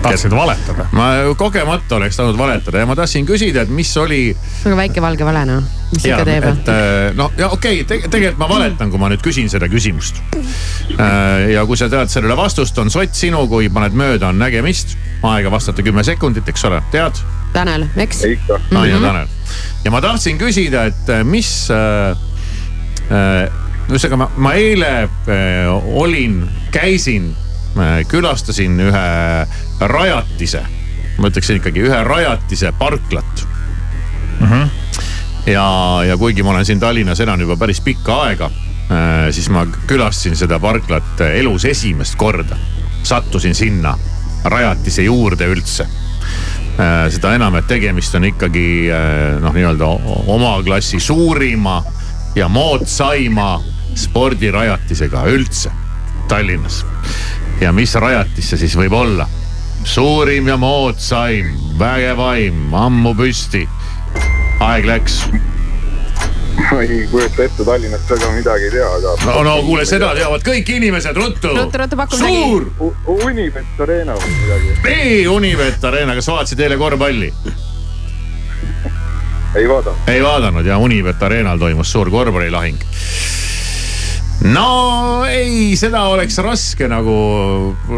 [0.02, 0.86] Tahtsid valetada?
[0.92, 4.22] ma kogemata oleks tahtnud valetada ja ma tahtsin küsida, et mis oli.
[4.64, 6.48] väga väike valge vale noh, mis ikka teeb.
[6.52, 10.22] et äh, no ja okei okay,, tegelikult ma valetan, kui ma nüüd küsin seda küsimust.
[11.54, 14.98] ja kui sa tead sellele vastust, on sott sinu, kui paned mööda, on nägemist.
[15.24, 17.20] aega vastata kümme sekundit, eks ole, tead?
[17.54, 18.24] Tanel, eks?
[18.72, 19.28] no ja Tanel.
[19.84, 22.16] ja ma tahtsin küsida, et äh, mis äh,.
[23.90, 27.49] ühesõnaga ma, ma eile äh, olin, käisin äh,,
[28.08, 29.06] külastasin ühe
[29.82, 30.64] rajatise,
[31.18, 33.46] ma ütleksin ikkagi ühe rajatise parklat
[34.40, 34.48] mm.
[34.48, 34.70] -hmm.
[35.46, 35.68] ja,
[36.08, 38.52] ja kuigi ma olen siin Tallinnas elan juba päris pikka aega,
[39.32, 42.58] siis ma külastasin seda parklat elus esimest korda.
[43.04, 43.98] sattusin sinna
[44.44, 45.88] rajatise juurde üldse.
[47.10, 49.88] seda enam, et tegemist on ikkagi äh, noh, nii-öelda
[50.32, 51.82] oma klassi suurima
[52.36, 53.60] ja moodsaima
[54.00, 55.72] spordirajatisega üldse
[56.30, 56.86] Tallinnas.
[57.62, 59.28] Ja mis rajatis see siis võib olla?
[59.84, 63.64] suurim ja moodsaim, vägevaim, ammu püsti.
[64.60, 65.22] aeg läks.
[66.72, 69.16] ma ei kujuta ette Tallinnast väga midagi ei tea, aga.
[69.26, 71.54] no, no kuule, seda teavad kõik inimesed, ruttu.
[71.56, 72.68] ruttu, ruttu, paku Suur!
[73.16, 74.76] Unibet Arena või midagi.
[74.84, 77.32] nii, Univet Arena, kas vaatasid eile korvpalli?
[79.56, 80.08] ei vaadanud.
[80.08, 82.84] ei vaadanud ja Univet Arenal toimus suur korvpallilahing.
[84.48, 87.16] No ei, seda oleks raske nagu,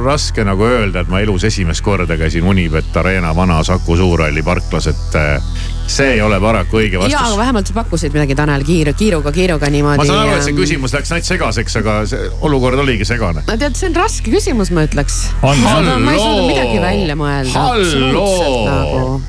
[0.04, 4.88] raske nagu öelda, et ma elus esimest korda käisin Unibet Arena vana Saku Suurhalli parklas,
[4.90, 5.52] et äh,
[5.86, 7.38] see ei ole paraku õige ja, aga vastus.
[7.44, 10.02] vähemalt sa pakkusid midagi, Tanel, kiiru, kiiruga, kiiruga niimoodi.
[10.02, 13.46] ma saan aru, et see küsimus läks nats segaseks, aga see olukord oligi segane.
[13.48, 15.28] no tead, see on raske küsimus, ma ütleks.
[15.44, 17.68] Ma ei suuda midagi välja mõelda.
[17.70, 19.22] Halloo!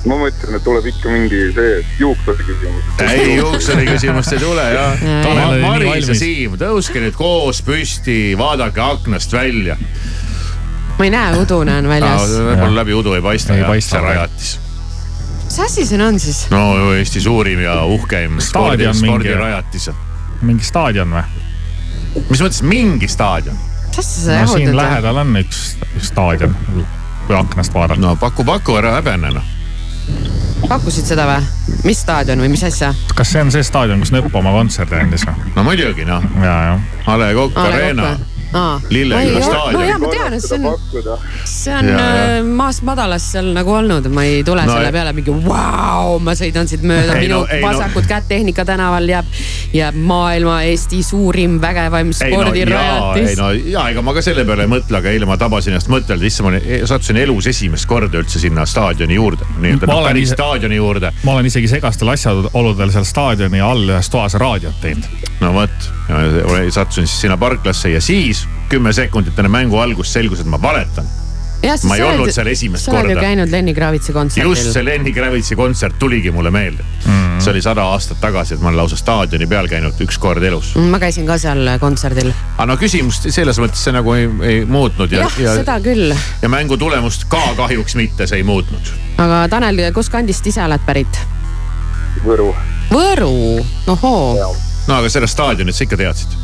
[0.00, 2.86] Ma mõtlesin, et tuleb ikka mingi see juuksuri küsimus.
[3.04, 6.22] ei, juuksuri küsimust ei tule jah Tanel oli nii Maris ja valmis.
[6.22, 9.76] Siim, tõuske nüüd koos püsti, vaadake aknast välja.
[10.96, 12.32] ma ei näe, udu näen väljas.
[12.32, 14.54] võib-olla läbi udu ei paista Ei paista, see rajatis.
[15.44, 16.40] mis asi see on siis?
[16.54, 19.90] no Eesti suurim ja uhkeim spordi, spordirajatis.
[20.40, 21.28] mingi staadion või?
[22.30, 23.60] mis mõttes mingi staadion?
[23.84, 24.80] mis asja sa no siin jahutad?
[24.80, 26.56] lähedal on üks, üks staadion,
[27.26, 28.00] kui aknast vaadata.
[28.00, 29.56] no paku, paku ära häbene noh.
[30.68, 31.44] Pakkusid seda või?
[31.84, 32.92] mis staadion või mis asja?
[33.16, 35.52] kas see on see staadion, kus Nõpp oma kontserdi andis või?
[35.56, 36.24] no muidugi noh.
[37.06, 38.14] A Le Coq Arena.
[38.90, 39.82] Lilleküla staadion.
[39.90, 40.78] no ma tean, et see on,
[41.44, 42.38] see on Ja, ja.
[42.38, 46.18] äh, maast madalast seal nagu olnud, ma ei tule No no, selle peale mingi vau,
[46.22, 49.26] ma sõidan siit mööda, minu no- ei, no- vasakut kätt Tehnika tänaval jääb,
[49.74, 53.38] jääb maailma Eesti suurim vägevaim ei no jaa, ei spordirajatis.
[53.38, 56.26] no jaa, ega ma ka selle peale ei mõtle, aga eile ma tabasin ennast mõttelda,
[56.26, 60.76] issand, ma sattusin elus esimest korda üldse sinna staadioni juurde, nii-öelda olen päris ise- staadioni
[60.76, 61.12] juurde.
[61.24, 65.04] ma olen isegi segastel asjaoludel seal staadioni all ühes toas raadiot teinud.
[65.40, 65.90] no vot,
[66.70, 68.39] sattusin siis sinna parklasse ja siis
[68.70, 71.08] kümme sekundit enne mängu algust selgus, et ma valetan.
[71.84, 73.26] ma ei olnud seal esimest sa oled ju korda.
[73.26, 74.48] käinud Lenny Kravitsi kontserdil.
[74.48, 77.34] just see Lenny Kravitsi kontsert tuligi mulle meelde mm..
[77.38, 80.72] see oli sada aastat tagasi, et ma olen lausa staadioni peal käinud üks kord elus.
[80.80, 82.32] ma käisin ka seal kontserdil.
[82.56, 86.14] aga no küsimust selles mõttes see nagu ei, ei muutnud ja, jah, seda küll.
[86.42, 88.94] ja mängu tulemust ka kahjuks mitte, see ei muutnud.
[89.18, 91.20] aga Tanel, kust kandist ise oled pärit?
[92.24, 92.54] Võru.
[92.90, 93.34] Võru,
[93.92, 94.54] ohoo.
[94.88, 96.38] no aga sellest staadionit sa ikka teadsid?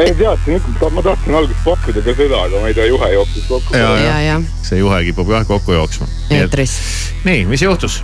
[0.00, 3.76] Ei teadsin ma tahtsin alguses pakkuda ka seda, aga ma ei tea, juhe jooksis kokku.
[3.76, 6.06] ja, ja, ja ja see juhe kipub jah kokku jooksma.
[6.30, 6.78] eetris.
[7.24, 8.02] nii, mis juhtus?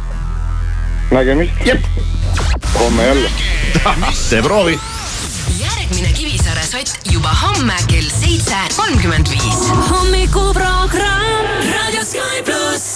[1.11, 1.53] nägemist.
[2.81, 3.31] homme jälle.
[4.31, 4.81] tee proovi.
[5.59, 9.69] järgmine Kivisaare sott juba homme kell seitse kolmkümmend viis.
[9.91, 12.94] hommikuprogramm Raadio Sky pluss.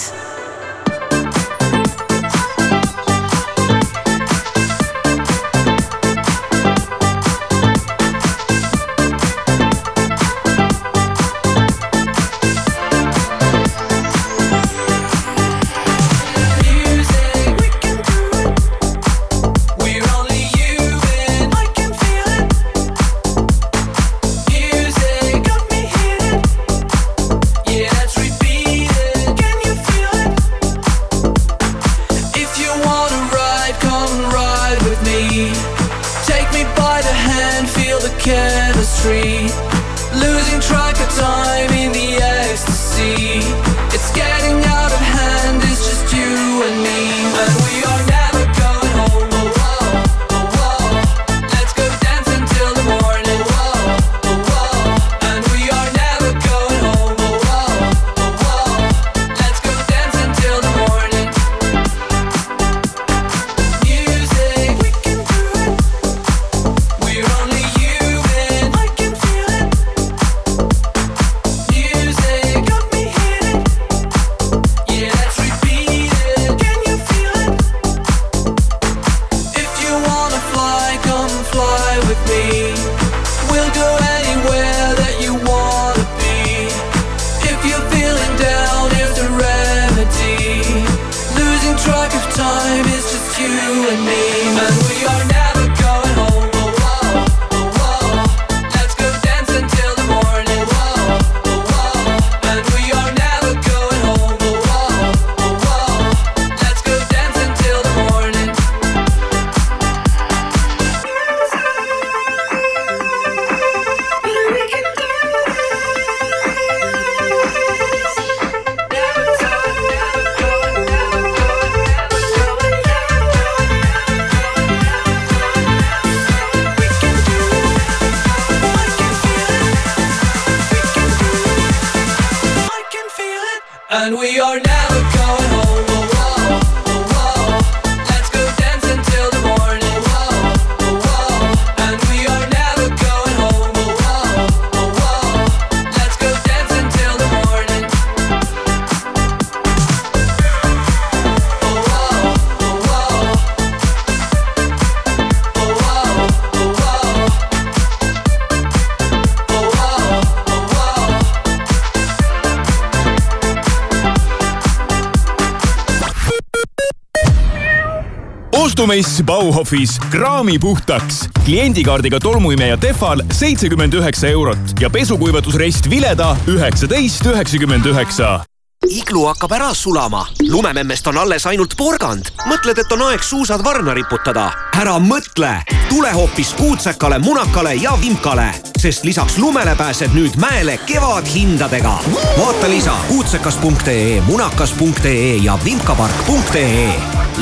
[168.78, 171.28] Ostumess Bauhofis kraami puhtaks.
[171.44, 178.44] kliendikaardiga tolmuimeja Tehval seitsekümmend üheksa eurot ja pesukuivatusrest Vileda üheksateist üheksakümmend üheksa
[178.86, 182.30] iglu hakkab ära sulama, lumememmest on alles ainult porgand.
[182.46, 184.52] mõtled, et on aeg suusad varna riputada?
[184.80, 185.50] ära mõtle,
[185.88, 191.98] tule hoopis kuutsekale, munakale ja vimkale, sest lisaks lumele pääsed nüüd mäele kevadhindadega.
[192.38, 196.90] vaata lisa kuutsekas.ee, munakas.ee ja vimkapark.ee.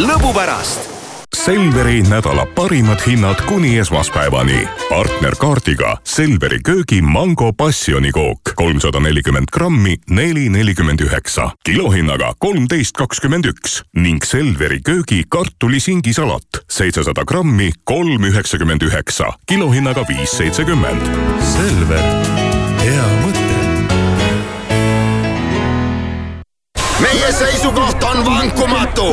[0.00, 0.95] lõbu pärast
[1.36, 4.68] Selveri nädala parimad hinnad kuni esmaspäevani.
[4.88, 13.82] partnerkaardiga Selveri köögi mango passionikook kolmsada nelikümmend grammi, neli nelikümmend üheksa, kilohinnaga kolmteist kakskümmend üks
[13.96, 21.02] ning Selveri köögi kartulisingisalat seitsesada grammi, kolm üheksakümmend üheksa, kilohinnaga viis seitsekümmend.
[21.52, 22.04] Selver,
[22.80, 23.46] hea mõte.
[27.00, 29.12] meie seisukoht on vankumatu.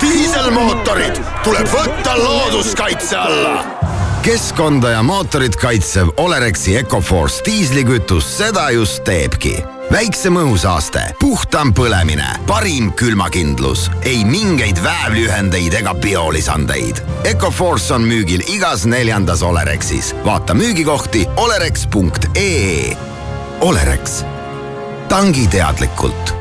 [0.00, 3.64] Diiselmootorid tuleb võtta looduskaitse alla.
[4.22, 9.56] keskkonda ja mootorit kaitsev Olerexi Ecoforce diislikütus seda just teebki
[9.92, 17.02] väiksem õhusaaste, puhtam põlemine, parim külmakindlus, ei mingeid väävlühendeid ega biolisandeid.
[17.24, 20.14] Ecoforce on müügil igas neljandas Olerexis.
[20.24, 22.96] vaata müügikohti olerex.ee.
[23.60, 24.22] Olerex,
[25.08, 26.35] tangi teadlikult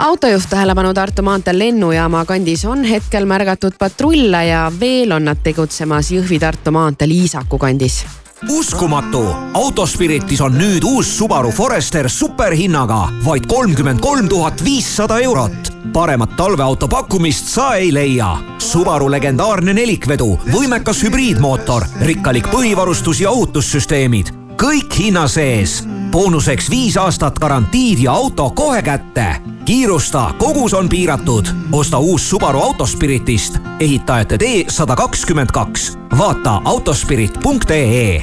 [0.00, 6.10] autojuht tähelepanu Tartu maanteel lennujaama kandis on hetkel märgatud patrulle ja veel on nad tegutsemas
[6.14, 8.04] Jõhvi-Tartu maanteel Iisaku kandis
[8.48, 9.20] uskumatu,
[9.54, 15.72] Autospiritis on nüüd uus Subaru Forester superhinnaga vaid kolmkümmend kolm tuhat viissada eurot.
[15.92, 18.36] paremat talveauto pakkumist sa ei leia.
[18.58, 25.80] Subaru legendaarne nelikvedu, võimekas hübriidmootor, rikkalik põhivarustus ja ohutussüsteemid, kõik hinna sees.
[26.12, 29.36] boonuseks viis aastat garantiid ja auto kohe kätte.
[29.64, 31.46] kiirusta, kogus on piiratud.
[31.72, 35.98] osta uus Subaru Autospiritist, ehitajate tee sada kakskümmend kaks.
[36.18, 38.22] vaata autospirit.ee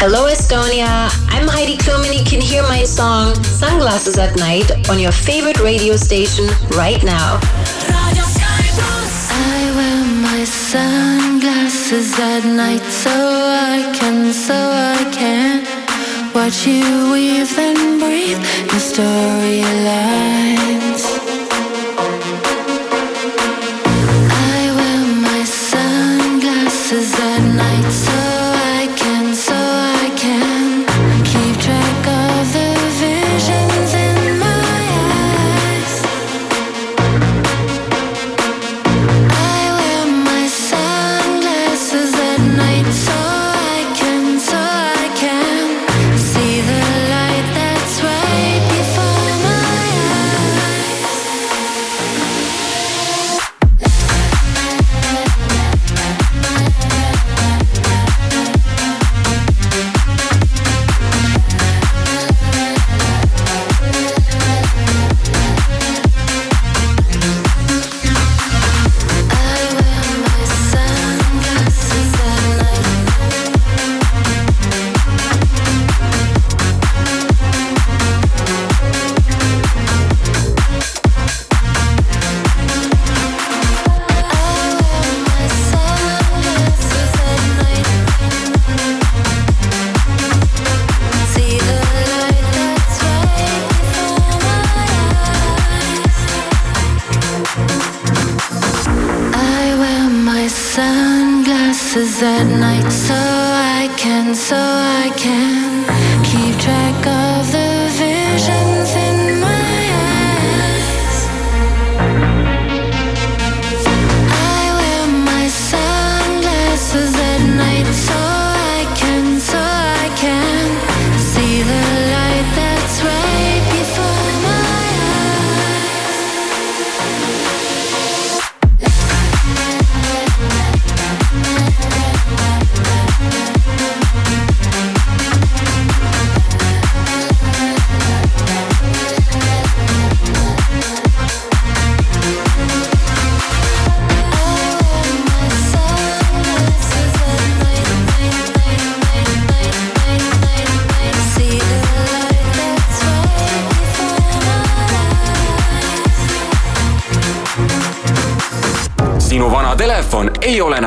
[0.00, 1.10] Hello, Estonia.
[1.30, 5.60] I'm Heidi Klum, and you can hear my song Sunglasses at Night on your favorite
[5.64, 7.38] radio station right now.
[9.30, 15.62] I wear my sunglasses at night so I can, so I can
[16.34, 18.40] watch you weave and breathe
[18.72, 19.92] your storylines.
[20.72, 20.81] I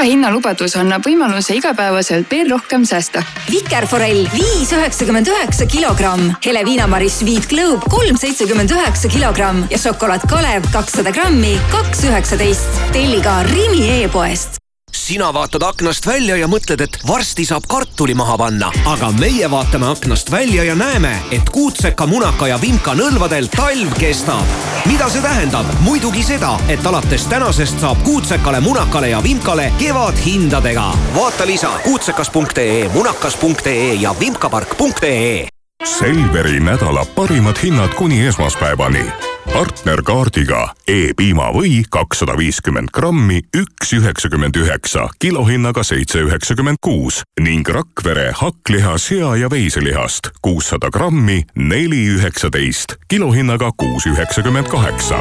[0.00, 3.22] hea hinnalubadus annab võimaluse igapäevaselt veel rohkem säästa.
[3.50, 10.70] vikerforell viis üheksakümmend üheksa kilogramm, Heleviinamari Sweet Globe kolm seitsekümmend üheksa kilogramm ja šokolaad Kalev
[10.72, 12.80] kakssada grammi, kaks üheksateist.
[12.92, 14.60] telli ka Rimi e-poest
[14.92, 19.88] sina vaatad aknast välja ja mõtled, et varsti saab kartuli maha panna, aga meie vaatame
[19.90, 25.66] aknast välja ja näeme, et kuutseka, munaka ja vimka nõlvadel talv kestab mida see tähendab?
[25.80, 30.92] muidugi seda, et alates tänasest saab kuutsekale, munakale ja vimkale kevadhindadega.
[31.14, 35.48] vaata lisa kuutsekas.ee, munakas.ee ja vimkapark.ee
[35.84, 39.12] Selveri nädala parimad hinnad kuni esmaspäevani.
[39.60, 48.30] Partnerkaardiga E-piima või kakssada viiskümmend grammi, üks üheksakümmend üheksa, kilohinnaga seitse üheksakümmend kuus ning Rakvere
[48.40, 55.20] hakkliha, sea ja veiselihast kuussada grammi, neli üheksateist, kilohinnaga kuus üheksakümmend kaheksa.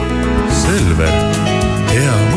[0.64, 1.16] Selver,
[1.92, 2.29] hea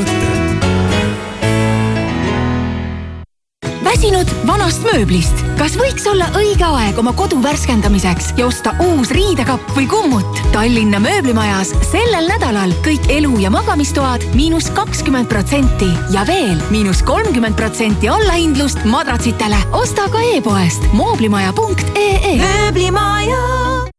[4.03, 5.45] väsinud vanast mööblist?
[5.61, 10.41] kas võiks olla õige aeg oma kodu värskendamiseks ja osta uus riidekapp või kummut?
[10.51, 17.55] Tallinna mööblimajas sellel nädalal kõik elu- ja magamistoad miinus kakskümmend protsenti ja veel miinus kolmkümmend
[17.55, 19.63] protsenti allahindlust madratsitele.
[19.71, 22.37] osta ka e-poest mooblimaja.ee.
[22.43, 23.92] mööblimaja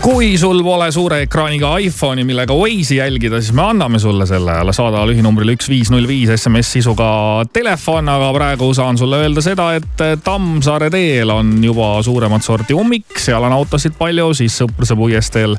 [0.00, 4.72] kui sul pole suure ekraaniga iPhone'i, millega Waze'i jälgida, siis me anname sulle selle.
[4.72, 7.10] saada lühinumbrile üks viis null viis SMS sisuga
[7.52, 13.18] telefon, aga praegu saan sulle öelda seda, et Tammsaare teel on juba suuremat sorti ummik,
[13.20, 15.56] seal on autosid palju, siis Sõpruse puiesteel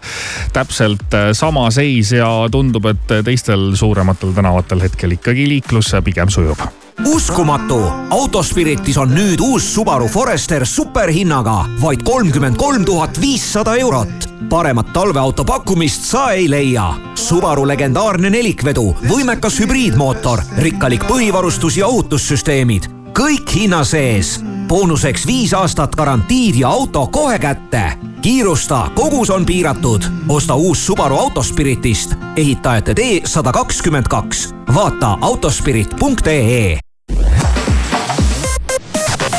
[0.53, 6.61] täpselt sama seis ja tundub, et teistel suurematel tänavatel hetkel ikkagi liiklus pigem sujub
[7.05, 7.79] uskumatu,
[8.09, 14.29] Autospiritis on nüüd uus Subaru Forester superhinnaga vaid kolmkümmend kolm tuhat viissada eurot.
[14.49, 16.93] paremat talveauto pakkumist sa ei leia.
[17.15, 24.39] Subaru legendaarne nelikvedu, võimekas hübriidmootor, rikkalik põhivarustus ja ohutussüsteemid, kõik hinna sees.
[24.71, 27.91] Boonuseks viis aastat garantiid ja auto kohe kätte.
[28.21, 30.01] kiirusta, kogus on piiratud.
[30.29, 34.55] osta uus Subaru Autospiritist, ehitajate tee sada kakskümmend kaks.
[34.75, 36.79] vaata autospirit.ee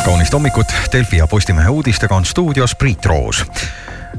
[0.04, 3.44] kaunist hommikut, Delfi ja Postimehe uudistega on stuudios Priit Roos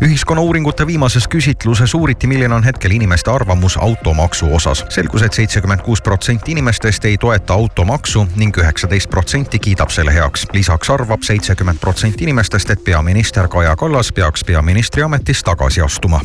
[0.02, 4.86] ühiskonnauuringute viimases küsitluses uuriti, milline on hetkel inimeste arvamus automaksu osas.
[4.90, 10.14] selgus et, et seitsekümmend kuus protsenti inimestest ei toeta automaksu ning üheksateist protsenti kiidab selle
[10.14, 10.48] heaks.
[10.54, 16.22] lisaks arvab seitsekümmend protsenti inimestest, et peaminister Kaja Kallas peaks peaministri ametist tagasi astuma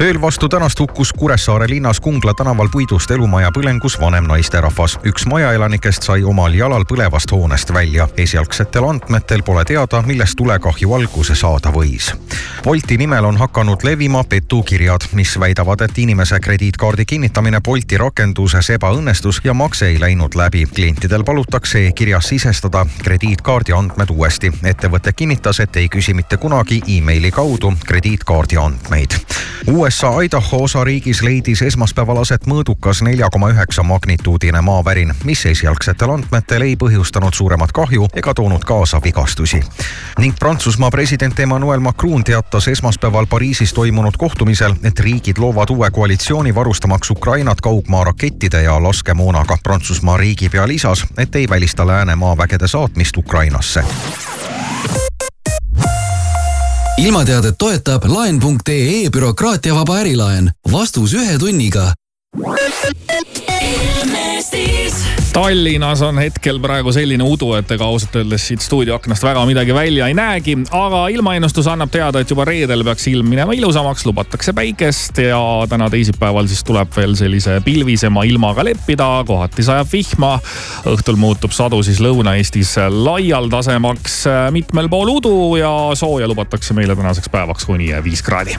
[0.00, 4.98] ööl vastu tänast hukkus Kuressaare linnas Kungla tänaval puidust elumaja põlengus vanem naisterahvas.
[5.04, 8.08] üks majaelanikest sai omal jalal põlevast hoonest välja.
[8.16, 12.14] esialgsetel andmetel pole teada, millest tulekahju alguse saada võis.
[12.64, 19.40] Bolti nimel on hakanud levima petukirjad, mis väidavad, et inimese krediitkaardi kinnitamine Bolti rakenduses ebaõnnestus
[19.44, 20.66] ja makse ei läinud läbi.
[20.74, 24.52] klientidel palutakse e-kirjas sisestada krediitkaardi andmed uuesti.
[24.64, 29.12] ettevõte kinnitas, et ei küsi mitte kunagi emaili kaudu krediitkaardi andmeid.
[29.82, 36.62] USA Idaho osariigis leidis esmaspäeval aset mõõdukas nelja koma üheksa magnituudine maavärin, mis esialgsetel andmetel
[36.62, 39.58] ei põhjustanud suuremat kahju ega toonud kaasa vigastusi.
[40.18, 46.54] ning Prantsusmaa president Emmanuel Macron teatas esmaspäeval Pariisis toimunud kohtumisel, et riigid loovad uue koalitsiooni
[46.54, 49.58] varustamaks Ukrainat kaugmaa rakettide ja laskemoonaga.
[49.62, 53.84] Prantsusmaa riigipea lisas, et ei välista lääne maavägede saatmist Ukrainasse
[56.98, 60.52] ilmateadet toetab laen.ee bürokraatiavaba ärilaen.
[60.72, 61.94] vastus ühe tunniga.
[65.32, 70.10] Tallinnas on hetkel praegu selline udu, et ega ausalt öeldes siit stuudioaknast väga midagi välja
[70.10, 75.22] ei näegi, aga ilmaennustus annab teada, et juba reedel peaks ilm minema ilusamaks, lubatakse päikest
[75.24, 75.40] ja
[75.72, 80.34] täna teisipäeval siis tuleb veel sellise pilvisema ilmaga leppida, kohati sajab vihma.
[80.92, 84.18] õhtul muutub sadu siis Lõuna-Eestis laialdasemaks,
[84.52, 88.58] mitmel pool udu ja sooja lubatakse meile tänaseks päevaks kuni viis kraadi.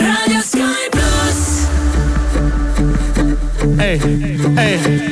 [0.00, 1.68] Raadio Sky pluss.
[3.78, 4.00] ei,
[4.56, 4.94] ei